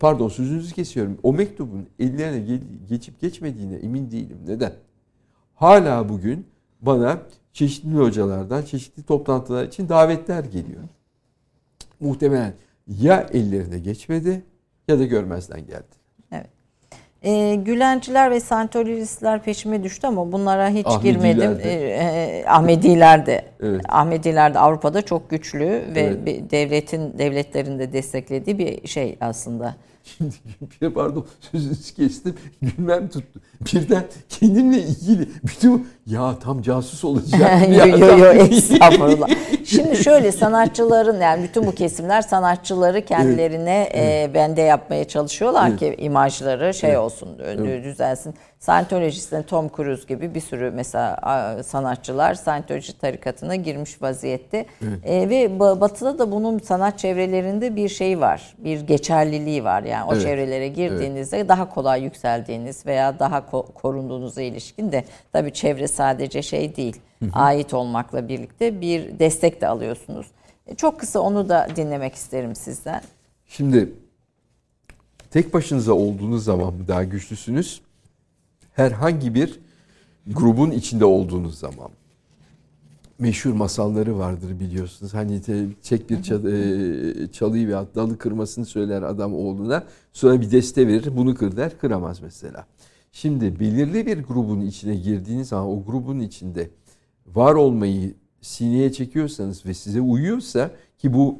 [0.00, 1.18] pardon sözünüzü kesiyorum.
[1.22, 4.38] O mektubun ellerine geçip geçmediğine emin değilim.
[4.46, 4.72] Neden?
[5.54, 6.46] Hala bugün
[6.80, 7.18] bana
[7.52, 10.82] çeşitli hocalardan çeşitli toplantılar için davetler geliyor.
[12.00, 12.54] Muhtemelen
[12.86, 14.42] ya ellerine geçmedi
[14.88, 15.96] ya da görmezden geldi.
[16.32, 16.46] Evet.
[17.22, 21.58] E, Gülenciler ve Santolistler peşime düştü ama bunlara hiç Ahmediler girmedim.
[21.58, 21.96] De.
[21.96, 23.44] E, Ahmediler de.
[23.60, 23.82] Evet.
[23.88, 26.50] Ahmediler de Avrupa'da çok güçlü ve evet.
[26.50, 29.76] devletin devletlerin de desteklediği bir şey aslında.
[30.04, 30.34] Şimdi
[30.82, 32.34] bir pardon sözünüzü kestim.
[32.62, 33.40] Gülmem tuttu.
[33.60, 37.68] Birden kendimle ilgili bütün ya tam casus olacak.
[37.68, 39.28] yo yo yo estağfurullah.
[39.64, 44.30] Şimdi şöyle sanatçıların yani bütün bu kesimler sanatçıları kendilerine evet.
[44.30, 45.78] e, bende yapmaya çalışıyorlar evet.
[45.78, 46.98] ki imajları şey evet.
[46.98, 47.84] olsun evet.
[47.84, 48.34] düzelsin.
[48.60, 54.66] Scientologist'in Tom Cruise gibi bir sürü mesela sanatçılar Scientology tarikatına girmiş vaziyette.
[54.82, 54.98] Evet.
[55.04, 58.54] E, ve batıda da bunun sanat çevrelerinde bir şey var.
[58.58, 59.82] Bir geçerliliği var.
[59.82, 60.22] Yani o evet.
[60.22, 61.48] çevrelere girdiğinizde evet.
[61.48, 66.96] daha kolay yükseldiğiniz veya daha ko- korunduğunuza ilişkin de tabii çevre sadece şey değil.
[67.18, 67.30] Hı hı.
[67.32, 70.26] Ait olmakla birlikte bir destek de alıyorsunuz.
[70.66, 73.02] E, çok kısa onu da dinlemek isterim sizden.
[73.46, 73.92] Şimdi
[75.30, 77.80] tek başınıza olduğunuz zaman mı daha güçlüsünüz?
[78.76, 79.60] herhangi bir
[80.26, 81.88] grubun içinde olduğunuz zaman
[83.18, 85.14] meşhur masalları vardır biliyorsunuz.
[85.14, 85.40] Hani
[85.82, 89.84] çek bir çal, e, çalıyı ve dalı kırmasını söyler adam oğluna.
[90.12, 92.66] Sonra bir deste verir bunu kır der kıramaz mesela.
[93.16, 96.70] Şimdi belirli bir grubun içine girdiğiniz zaman o grubun içinde
[97.26, 101.38] var olmayı sineye çekiyorsanız ve size uyuyorsa ki bu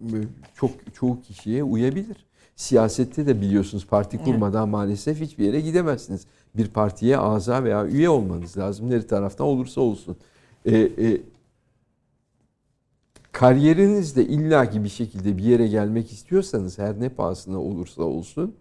[0.00, 0.16] e,
[0.54, 2.16] çok çoğu kişiye uyabilir.
[2.56, 6.26] Siyasette de biliyorsunuz parti kurmadan maalesef hiçbir yere gidemezsiniz.
[6.54, 8.90] Bir partiye aza veya üye olmanız lazım.
[8.90, 10.16] Neri taraftan olursa olsun.
[10.64, 11.20] E, e,
[13.32, 18.54] kariyerinizde illaki bir şekilde bir yere gelmek istiyorsanız her ne pahasına olursa olsun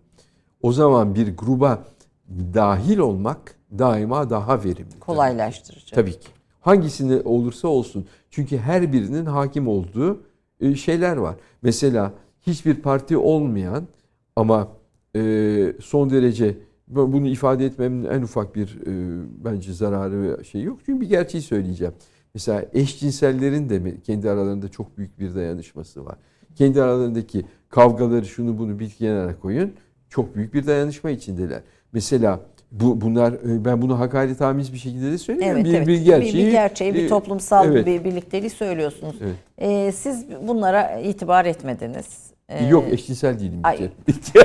[0.62, 1.97] o zaman bir gruba
[2.30, 5.00] dahil olmak daima daha verimli.
[5.00, 5.96] Kolaylaştırıcı.
[5.96, 6.28] Tabii ki.
[6.62, 8.06] Hangisini olursa olsun.
[8.30, 10.22] Çünkü her birinin hakim olduğu
[10.62, 11.36] e, şeyler var.
[11.62, 12.14] Mesela
[12.48, 13.88] hiçbir parti olmayan
[14.36, 14.68] ama
[15.16, 16.58] e, son derece
[16.88, 20.80] bunu ifade etmemin en ufak bir e, bence zararı ve şey yok.
[20.86, 21.94] Çünkü bir gerçeği söyleyeceğim.
[22.34, 26.18] Mesela eşcinsellerin de kendi aralarında çok büyük bir dayanışması var.
[26.56, 29.74] Kendi aralarındaki kavgaları şunu bunu bir kenara koyun.
[30.10, 31.62] Çok büyük bir dayanışma içindeler.
[31.94, 32.40] Mesela
[32.72, 35.56] bu bunlar e, ben bunu hakaret amiz bir şekilde de söylüyorum.
[35.56, 35.88] Evet, bir, evet.
[35.88, 37.86] bir gerçeği, bir, bir gerçeği, bir e, toplumsal evet.
[37.86, 39.16] bir birlikteliği söylüyorsunuz.
[39.22, 39.36] Evet.
[39.58, 42.28] Ee, siz bunlara itibar etmediniz.
[42.50, 43.60] Ee, Yok eşcinsel değilim.
[43.64, 43.90] Ay,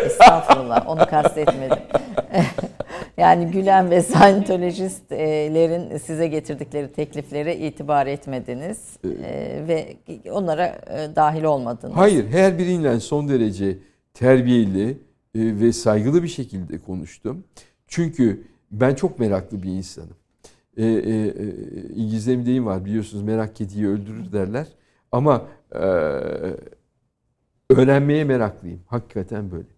[0.04, 1.78] estağfurullah onu kastetmedim.
[3.16, 9.08] yani Gülen ve Scientologistlerin size getirdikleri tekliflere itibar etmediniz ee,
[9.68, 9.96] ve
[10.30, 10.78] onlara
[11.16, 11.96] dahil olmadınız.
[11.96, 13.78] Hayır her biriyle son derece
[14.14, 14.98] terbiyeli
[15.34, 17.44] ve saygılı bir şekilde konuştum.
[17.86, 20.16] Çünkü ben çok meraklı bir insanım.
[20.76, 21.52] E, e, e,
[21.94, 24.66] İngilizce bir deyim var biliyorsunuz merak kediyi öldürür derler.
[25.12, 25.78] Ama e,
[27.70, 28.80] öğrenmeye meraklıyım.
[28.86, 29.68] Hakikaten böyle.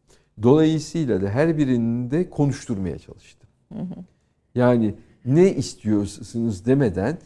[0.42, 3.48] Dolayısıyla da her birini de konuşturmaya çalıştım.
[4.54, 4.94] Yani
[5.24, 7.18] ne istiyorsunuz demeden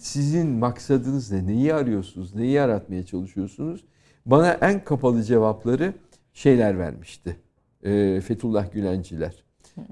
[0.00, 1.46] sizin maksadınız ne?
[1.46, 2.34] Neyi arıyorsunuz?
[2.34, 3.84] Neyi yaratmaya çalışıyorsunuz?
[4.26, 5.94] Bana en kapalı cevapları
[6.32, 7.36] şeyler vermişti.
[7.82, 9.44] E, Fethullah Gülenciler.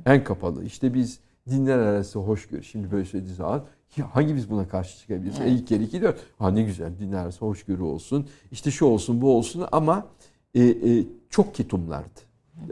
[0.07, 0.65] En kapalı.
[0.65, 1.21] İşte biz
[1.51, 2.65] dinler arası hoşgörü.
[2.65, 3.65] Şimdi böyle söylediği zaman
[4.11, 5.37] hangi biz buna karşı çıkabiliriz?
[5.41, 5.49] Evet.
[5.49, 6.21] E, ilk kere iki dört.
[6.39, 8.27] Ha ne güzel dinler arası hoşgörü olsun.
[8.53, 10.07] İşte şu olsun bu olsun ama
[10.55, 12.21] e, e, çok ketumlardı.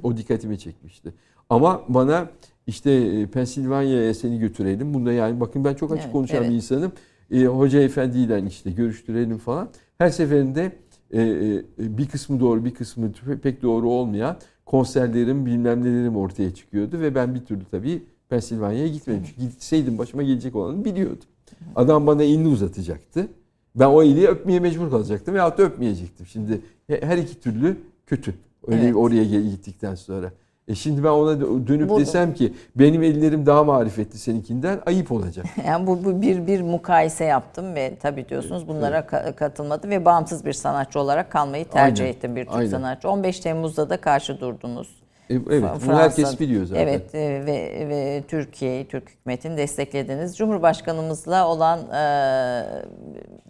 [0.03, 1.15] O dikkatimi çekmişti.
[1.51, 2.31] Ama bana
[2.67, 4.95] işte e, Pensilvanya'ya seni götürelim.
[4.95, 6.51] Bunda yani bakın ben çok açık evet, konuşan evet.
[6.51, 6.93] bir insanım.
[7.31, 9.69] E, Hoca efendiyle işte görüştürelim falan.
[9.99, 10.73] Her seferinde
[11.11, 13.13] e, e, bir kısmı doğru bir kısmı
[13.43, 14.37] pek doğru olmayan
[14.69, 17.01] konserlerim bilmem nelerim ortaya çıkıyordu.
[17.01, 19.23] Ve ben bir türlü tabii Pensilvanya'ya gitmedim.
[19.27, 21.29] Çünkü gitseydim başıma gelecek olanı biliyordum.
[21.77, 23.29] Adam bana elini uzatacaktı.
[23.77, 26.27] Ben o eli öpmeye mecbur kalacaktım veyahut da öpmeyecektim.
[26.27, 28.35] Şimdi her iki türlü kötü.
[28.67, 28.97] Öyle evet.
[28.97, 30.33] oraya gittikten sonra.
[30.69, 35.47] E şimdi ben ona dönüp bu, desem ki benim ellerim daha marifetli seninkinden ayıp olacak.
[35.67, 39.37] Yani bu, bu bir bir mukayese yaptım ve tabii diyorsunuz bunlara evet.
[39.37, 42.17] katılmadı ve bağımsız bir sanatçı olarak kalmayı tercih Aynen.
[42.17, 42.71] ettim bir Türk Aynen.
[42.71, 43.11] sanatçı.
[43.11, 44.89] 15 Temmuz'da da karşı durdunuz.
[45.31, 46.83] E, evet, Fransa, herkes biliyor zaten.
[46.83, 50.37] Evet e, ve, ve Türkiye'yi, Türk hükümetini desteklediniz.
[50.37, 52.03] Cumhurbaşkanımızla olan e,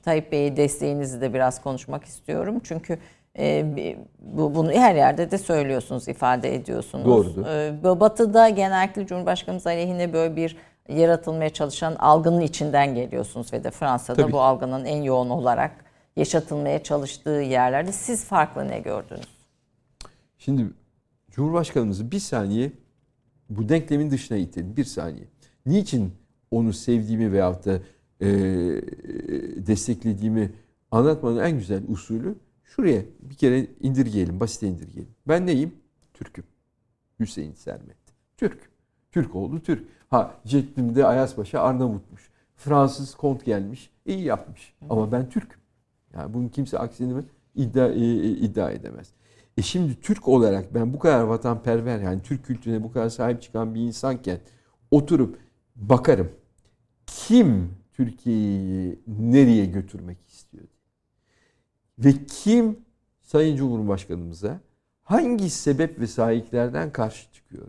[0.02, 2.60] Tayyip Bey'i desteğinizi de biraz konuşmak istiyorum.
[2.64, 2.98] Çünkü
[3.38, 3.66] e,
[4.18, 7.04] bu, bunu her yerde de söylüyorsunuz, ifade ediyorsunuz.
[7.04, 7.46] Doğrudur.
[7.46, 10.56] E, batı'da genellikle Cumhurbaşkanımız aleyhine böyle bir
[10.88, 14.32] yaratılmaya çalışan algının içinden geliyorsunuz ve de Fransa'da Tabii.
[14.32, 15.84] bu algının en yoğun olarak
[16.16, 19.28] yaşatılmaya çalıştığı yerlerde siz farklı ne gördünüz?
[20.38, 20.66] Şimdi
[21.30, 22.72] Cumhurbaşkanımızı bir saniye
[23.50, 24.76] bu denklemin dışına itelim.
[24.76, 25.24] Bir saniye.
[25.66, 26.12] Niçin
[26.50, 27.78] onu sevdiğimi veyahut da
[28.20, 28.28] e,
[29.66, 30.52] desteklediğimi
[30.90, 32.34] anlatmanın en güzel usulü
[32.68, 35.14] şuraya bir kere indirgeyelim, basite indirgeyelim.
[35.28, 35.74] Ben neyim?
[36.14, 36.44] Türk'üm.
[37.20, 37.96] Hüseyin Sermet.
[38.36, 38.70] Türk.
[39.12, 39.88] Türk oldu Türk.
[40.10, 42.30] Ha Ceddim'de Ayaspaşa Arnavutmuş.
[42.56, 43.90] Fransız kont gelmiş.
[44.06, 44.74] iyi yapmış.
[44.90, 45.60] Ama ben Türk'üm.
[46.14, 47.22] Yani bunun kimse aksini
[47.54, 49.12] iddia, e, e, iddia edemez.
[49.56, 53.74] E şimdi Türk olarak ben bu kadar vatanperver yani Türk kültürüne bu kadar sahip çıkan
[53.74, 54.40] bir insanken
[54.90, 55.38] oturup
[55.76, 56.30] bakarım.
[57.06, 60.18] Kim Türkiye'yi nereye götürmek?
[61.98, 62.78] Ve kim
[63.22, 64.60] Sayın Cumhurbaşkanımıza
[65.02, 67.66] hangi sebep ve sahiplerden karşı çıkıyor?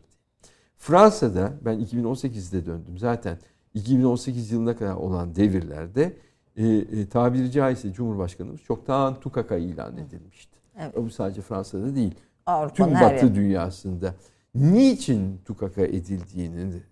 [0.77, 2.97] Fransa'da ben 2018'de döndüm.
[2.97, 3.38] Zaten
[3.73, 6.18] 2018 yılına kadar olan devirlerde
[6.56, 10.60] e, e, tabiri caizse Cumhurbaşkanımız çoktan tukaka ilan edilmişti.
[10.80, 10.95] Evet.
[10.97, 12.15] Bu sadece Fransa'da değil.
[12.45, 13.35] Avrupa'nın tüm Batı yer.
[13.35, 14.15] dünyasında.
[14.56, 16.84] Niçin tukaka edildiğinin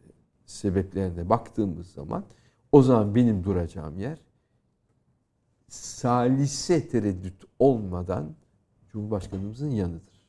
[0.46, 2.24] sebeplerine baktığımız zaman
[2.72, 4.18] o zaman benim duracağım yer
[5.68, 8.36] salise tereddüt olmadan
[8.92, 10.22] Cumhurbaşkanımızın yanıdır.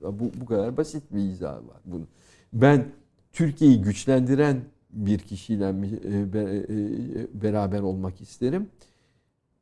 [0.00, 2.08] Bu, bu kadar basit bir izah var bunun.
[2.52, 2.88] Ben
[3.32, 8.70] Türkiye'yi güçlendiren bir kişiyle e, e, beraber olmak isterim.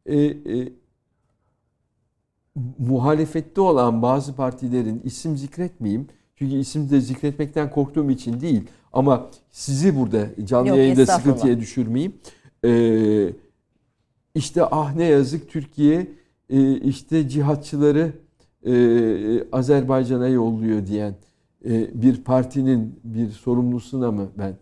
[0.06, 0.73] E, e,
[2.78, 6.09] muhalefette olan bazı partilerin isim zikretmeyeyim.
[6.36, 8.62] Çünkü isim de zikretmekten korktuğum için değil.
[8.93, 12.14] Ama sizi burada canlı Yok, yayında sıkıntıya düşürmeyeyim.
[12.64, 13.32] Ee,
[14.36, 16.12] işte ah ne yazık Türkiye
[16.50, 18.12] e, işte cihatçıları
[18.66, 21.14] e, Azerbaycan'a yolluyor diyen
[21.64, 24.56] e, bir partinin bir sorumlusuna mı ben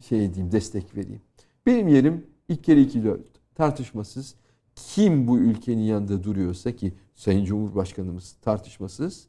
[0.00, 1.20] şey edeyim destek vereyim.
[1.66, 3.20] Benim yerim ilk kere iki dört
[3.54, 4.34] tartışmasız
[4.74, 9.28] kim bu ülkenin yanında duruyorsa ki Sayın Cumhurbaşkanımız tartışmasız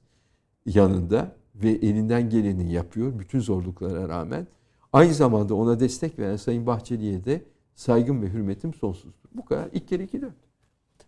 [0.65, 4.47] yanında ve elinden geleni yapıyor bütün zorluklara rağmen.
[4.93, 7.41] Aynı zamanda ona destek veren Sayın Bahçeli'ye de
[7.75, 9.26] saygım ve hürmetim sonsuzdur.
[9.37, 9.69] Bu kadar.
[9.73, 10.33] İlk kere iki dört.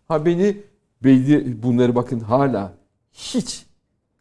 [0.08, 0.56] Ha beni
[1.04, 2.72] belli bunları bakın hala
[3.12, 3.66] hiç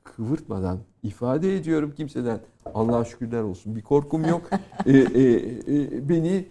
[0.04, 2.40] kıvırtmadan ifade ediyorum kimseden.
[2.74, 3.76] Allah'a şükürler olsun.
[3.76, 4.50] Bir korkum yok.
[4.86, 5.24] e, e,
[5.68, 6.46] e, beni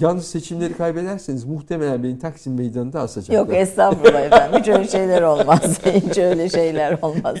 [0.00, 3.34] Yalnız seçimleri kaybederseniz muhtemelen beni Taksim Meydanı'nda asacaklar.
[3.34, 4.60] Yok estağfurullah efendim.
[4.60, 5.80] Hiç öyle şeyler olmaz.
[5.84, 7.36] Hiç öyle şeyler olmaz.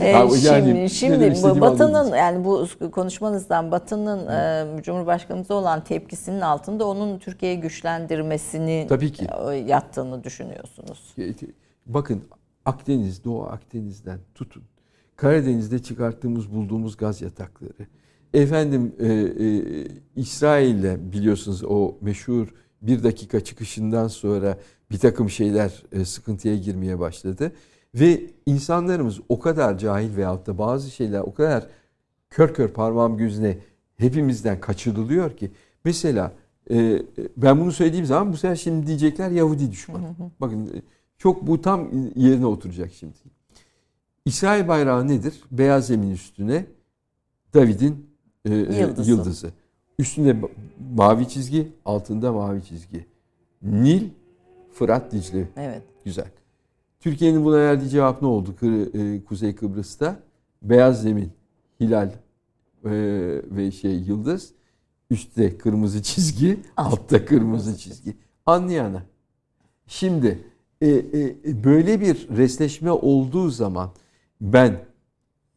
[0.00, 7.18] Ee, yani, şimdi şimdi Batı'nın yani bu konuşmanızdan Batı'nın e, Cumhurbaşkanımıza olan tepkisinin altında onun
[7.18, 9.26] Türkiye'yi güçlendirmesini Tabii ki.
[9.50, 11.14] E, yattığını düşünüyorsunuz.
[11.86, 12.22] Bakın
[12.64, 14.62] Akdeniz, Doğu Akdeniz'den tutun.
[15.16, 17.86] Karadeniz'de çıkarttığımız bulduğumuz gaz yatakları
[18.36, 19.62] Efendim e, e,
[20.16, 24.58] İsrail'le biliyorsunuz o meşhur bir dakika çıkışından sonra
[24.90, 27.52] bir takım şeyler e, sıkıntıya girmeye başladı.
[27.94, 31.66] Ve insanlarımız o kadar cahil veyahut da bazı şeyler o kadar
[32.30, 33.58] kör kör parmağım gözüne
[33.96, 35.50] hepimizden kaçırılıyor ki.
[35.84, 36.32] Mesela
[36.70, 37.02] e,
[37.36, 40.02] ben bunu söylediğim zaman bu sefer şimdi diyecekler Yahudi düşman.
[40.40, 40.82] Bakın e,
[41.18, 43.14] çok bu tam yerine oturacak şimdi.
[44.24, 45.34] İsrail bayrağı nedir?
[45.50, 46.66] Beyaz zemin üstüne
[47.54, 48.05] David'in
[48.46, 49.10] e, e, yıldızı.
[49.10, 49.50] yıldızı.
[49.98, 50.36] Üstünde
[50.96, 53.06] mavi çizgi, altında mavi çizgi.
[53.62, 54.08] Nil,
[54.72, 55.48] Fırat, Dicle.
[55.56, 55.82] Evet.
[56.04, 56.30] Güzel.
[57.00, 58.54] Türkiye'nin buna verdiği cevap ne oldu
[58.94, 60.20] e, Kuzey Kıbrıs'ta?
[60.62, 61.30] Beyaz zemin,
[61.80, 62.10] hilal
[62.84, 64.52] ve şey yıldız.
[65.10, 68.16] Üstte kırmızı çizgi, altta kırmızı çizgi.
[68.46, 69.02] Anlayana.
[69.86, 70.44] Şimdi
[71.64, 73.90] böyle bir resleşme olduğu zaman
[74.40, 74.84] ben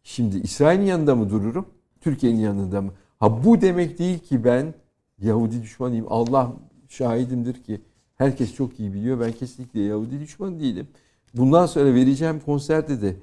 [0.03, 1.65] şimdi İsrail'in yanında mı dururum?
[2.01, 2.91] Türkiye'nin yanında mı?
[3.19, 4.73] Ha bu demek değil ki ben
[5.21, 6.05] Yahudi düşmanıyım.
[6.09, 6.53] Allah
[6.89, 7.81] şahidimdir ki
[8.15, 9.19] herkes çok iyi biliyor.
[9.19, 10.87] Ben kesinlikle Yahudi düşmanı değilim.
[11.33, 13.15] Bundan sonra vereceğim konserde de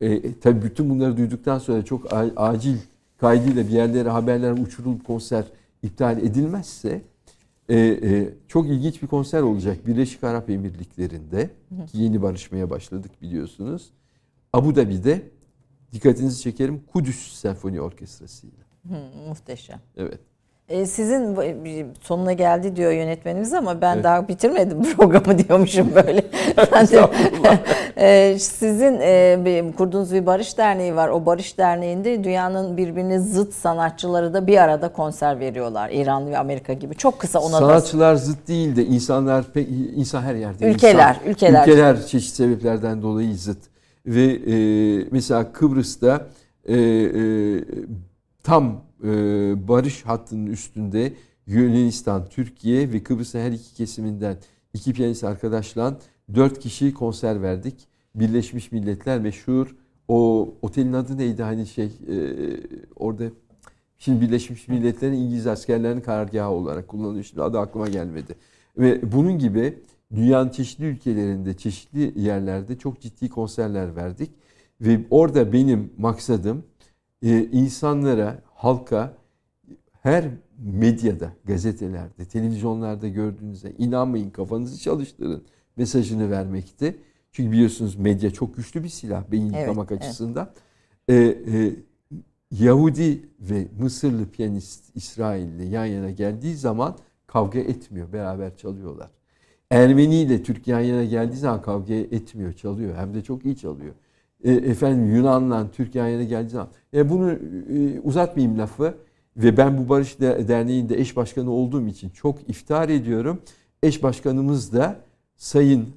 [0.00, 2.06] e, tabii bütün bunları duyduktan sonra çok
[2.36, 2.76] acil
[3.18, 5.44] kaydıyla bir yerlere haberler uçurulup konser
[5.82, 7.02] iptal edilmezse
[7.68, 11.50] e, e, çok ilginç bir konser olacak Birleşik Arap Emirlikleri'nde.
[11.92, 13.90] Yeni barışmaya başladık biliyorsunuz.
[14.52, 15.22] Abu Dhabi'de
[15.92, 18.64] dikkatinizi çekerim Kudüs Senfoni Orkestrası ile.
[19.28, 19.80] muhteşem.
[19.96, 20.20] Evet.
[20.70, 21.36] Ee, sizin
[22.00, 24.04] sonuna geldi diyor yönetmenimiz ama ben evet.
[24.04, 26.24] daha bitirmedim programı diyormuşum böyle.
[26.72, 27.08] ben de,
[27.96, 31.08] e, sizin e, kurduğunuz bir barış derneği var.
[31.08, 35.90] O barış derneğinde dünyanın birbirine zıt sanatçıları da bir arada konser veriyorlar.
[35.90, 36.94] İran ve Amerika gibi.
[36.94, 38.18] Çok kısa ona Sanatçılar da...
[38.18, 40.70] zıt değil de insanlar pek insan her yerde.
[40.70, 41.62] Ülkeler, insan, ülkeler.
[41.62, 43.69] Ülkeler çeşitli sebeplerden dolayı zıt
[44.06, 46.30] ve e, mesela Kıbrıs'ta
[46.64, 47.64] e, e,
[48.42, 49.08] tam e,
[49.68, 51.12] barış hattının üstünde
[51.46, 54.36] Yunanistan, Türkiye ve Kıbrıs'ın her iki kesiminden
[54.74, 55.98] iki piyanist arkadaşla
[56.34, 57.88] dört kişi konser verdik.
[58.14, 59.76] Birleşmiş Milletler meşhur
[60.08, 62.16] o otelin adı neydi hani şey e,
[62.96, 63.24] orada
[63.98, 67.24] şimdi Birleşmiş Milletler'in İngiliz askerlerinin karargahı olarak kullanılıyor.
[67.24, 68.34] Şimdi adı aklıma gelmedi.
[68.78, 69.78] Ve bunun gibi
[70.14, 74.30] dünyanın çeşitli ülkelerinde, çeşitli yerlerde çok ciddi konserler verdik.
[74.80, 76.64] Ve orada benim maksadım
[77.22, 79.16] e, insanlara, halka
[79.92, 80.24] her
[80.58, 85.44] medyada, gazetelerde, televizyonlarda gördüğünüzde inanmayın kafanızı çalıştırın
[85.76, 86.98] mesajını vermekti.
[87.32, 90.02] Çünkü biliyorsunuz medya çok güçlü bir silah beyin evet, yıkamak evet.
[90.02, 90.50] açısından.
[91.08, 91.72] Ee, e,
[92.50, 96.96] Yahudi ve Mısırlı piyanist İsrail'le yan yana geldiği zaman
[97.26, 99.10] kavga etmiyor, beraber çalıyorlar.
[99.70, 102.96] Ermeni ile Türk yan yana geldiği zaman kavga etmiyor, çalıyor.
[102.96, 103.94] Hem de çok iyi çalıyor.
[104.44, 106.68] E, efendim Yunan'la Türk yan yana geldiği zaman.
[106.94, 108.94] E, bunu e, uzatmayayım lafı.
[109.36, 113.42] Ve ben bu Barış Derneği'nde eş başkanı olduğum için çok iftihar ediyorum.
[113.82, 115.00] Eş başkanımız da
[115.36, 115.88] Sayın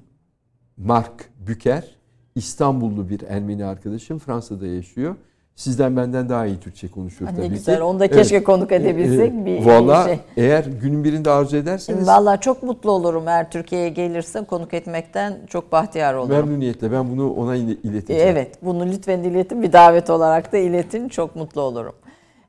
[0.76, 1.96] Mark Büker.
[2.34, 4.18] İstanbullu bir Ermeni arkadaşım.
[4.18, 5.16] Fransa'da yaşıyor.
[5.56, 7.80] Sizden benden daha iyi Türkçe konuşuyor ne tabii güzel.
[7.80, 8.46] Onu da keşke evet.
[8.46, 9.32] konuk edebilsek.
[9.32, 10.18] Ee, bir Valla şey.
[10.36, 12.06] eğer günün birinde arzu ederseniz.
[12.06, 16.36] Valla çok mutlu olurum eğer Türkiye'ye gelirse konuk etmekten çok bahtiyar olurum.
[16.36, 18.28] Memnuniyetle ben bunu ona ileteceğim.
[18.28, 21.94] Evet bunu lütfen iletin bir davet olarak da iletin çok mutlu olurum.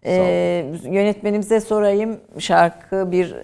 [0.06, 3.36] Ee, yönetmenimize sorayım şarkı bir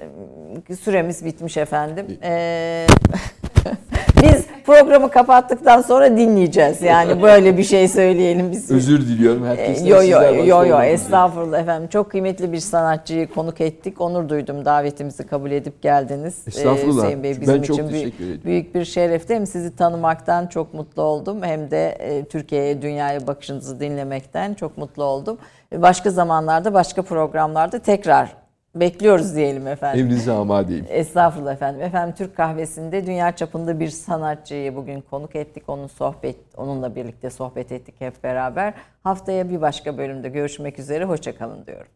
[0.81, 2.05] süremiz bitmiş efendim.
[2.23, 2.87] Ee,
[4.23, 6.81] Biz programı kapattıktan sonra dinleyeceğiz.
[6.81, 8.71] Yani böyle bir şey söyleyelim biz.
[8.71, 9.85] Özür diliyorum herkesten.
[9.85, 11.89] Yo yo yo yo estağfurullah efendim.
[11.89, 14.01] Çok kıymetli bir sanatçıyı konuk ettik.
[14.01, 16.35] Onur duydum davetimizi kabul edip geldiniz.
[16.45, 17.03] Ee, estağfurullah.
[17.03, 19.35] Hüseyin Bey bizim ben için büyük, büyük bir şerefti.
[19.35, 25.03] Hem sizi tanımaktan çok mutlu oldum hem de e, Türkiye'ye, dünyaya bakışınızı dinlemekten çok mutlu
[25.03, 25.37] oldum.
[25.75, 28.40] Başka zamanlarda, başka programlarda tekrar
[28.75, 30.05] Bekliyoruz diyelim efendim.
[30.05, 30.85] Emrinize amadeyim.
[30.89, 31.81] Estağfurullah efendim.
[31.81, 35.63] Efendim Türk kahvesinde dünya çapında bir sanatçıyı bugün konuk ettik.
[35.67, 38.73] Onun sohbet, onunla birlikte sohbet ettik hep beraber.
[39.03, 41.05] Haftaya bir başka bölümde görüşmek üzere.
[41.05, 41.91] Hoşçakalın diyorum.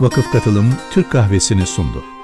[0.00, 2.15] Vakıf Katılım Türk Kahvesi'ni sundu.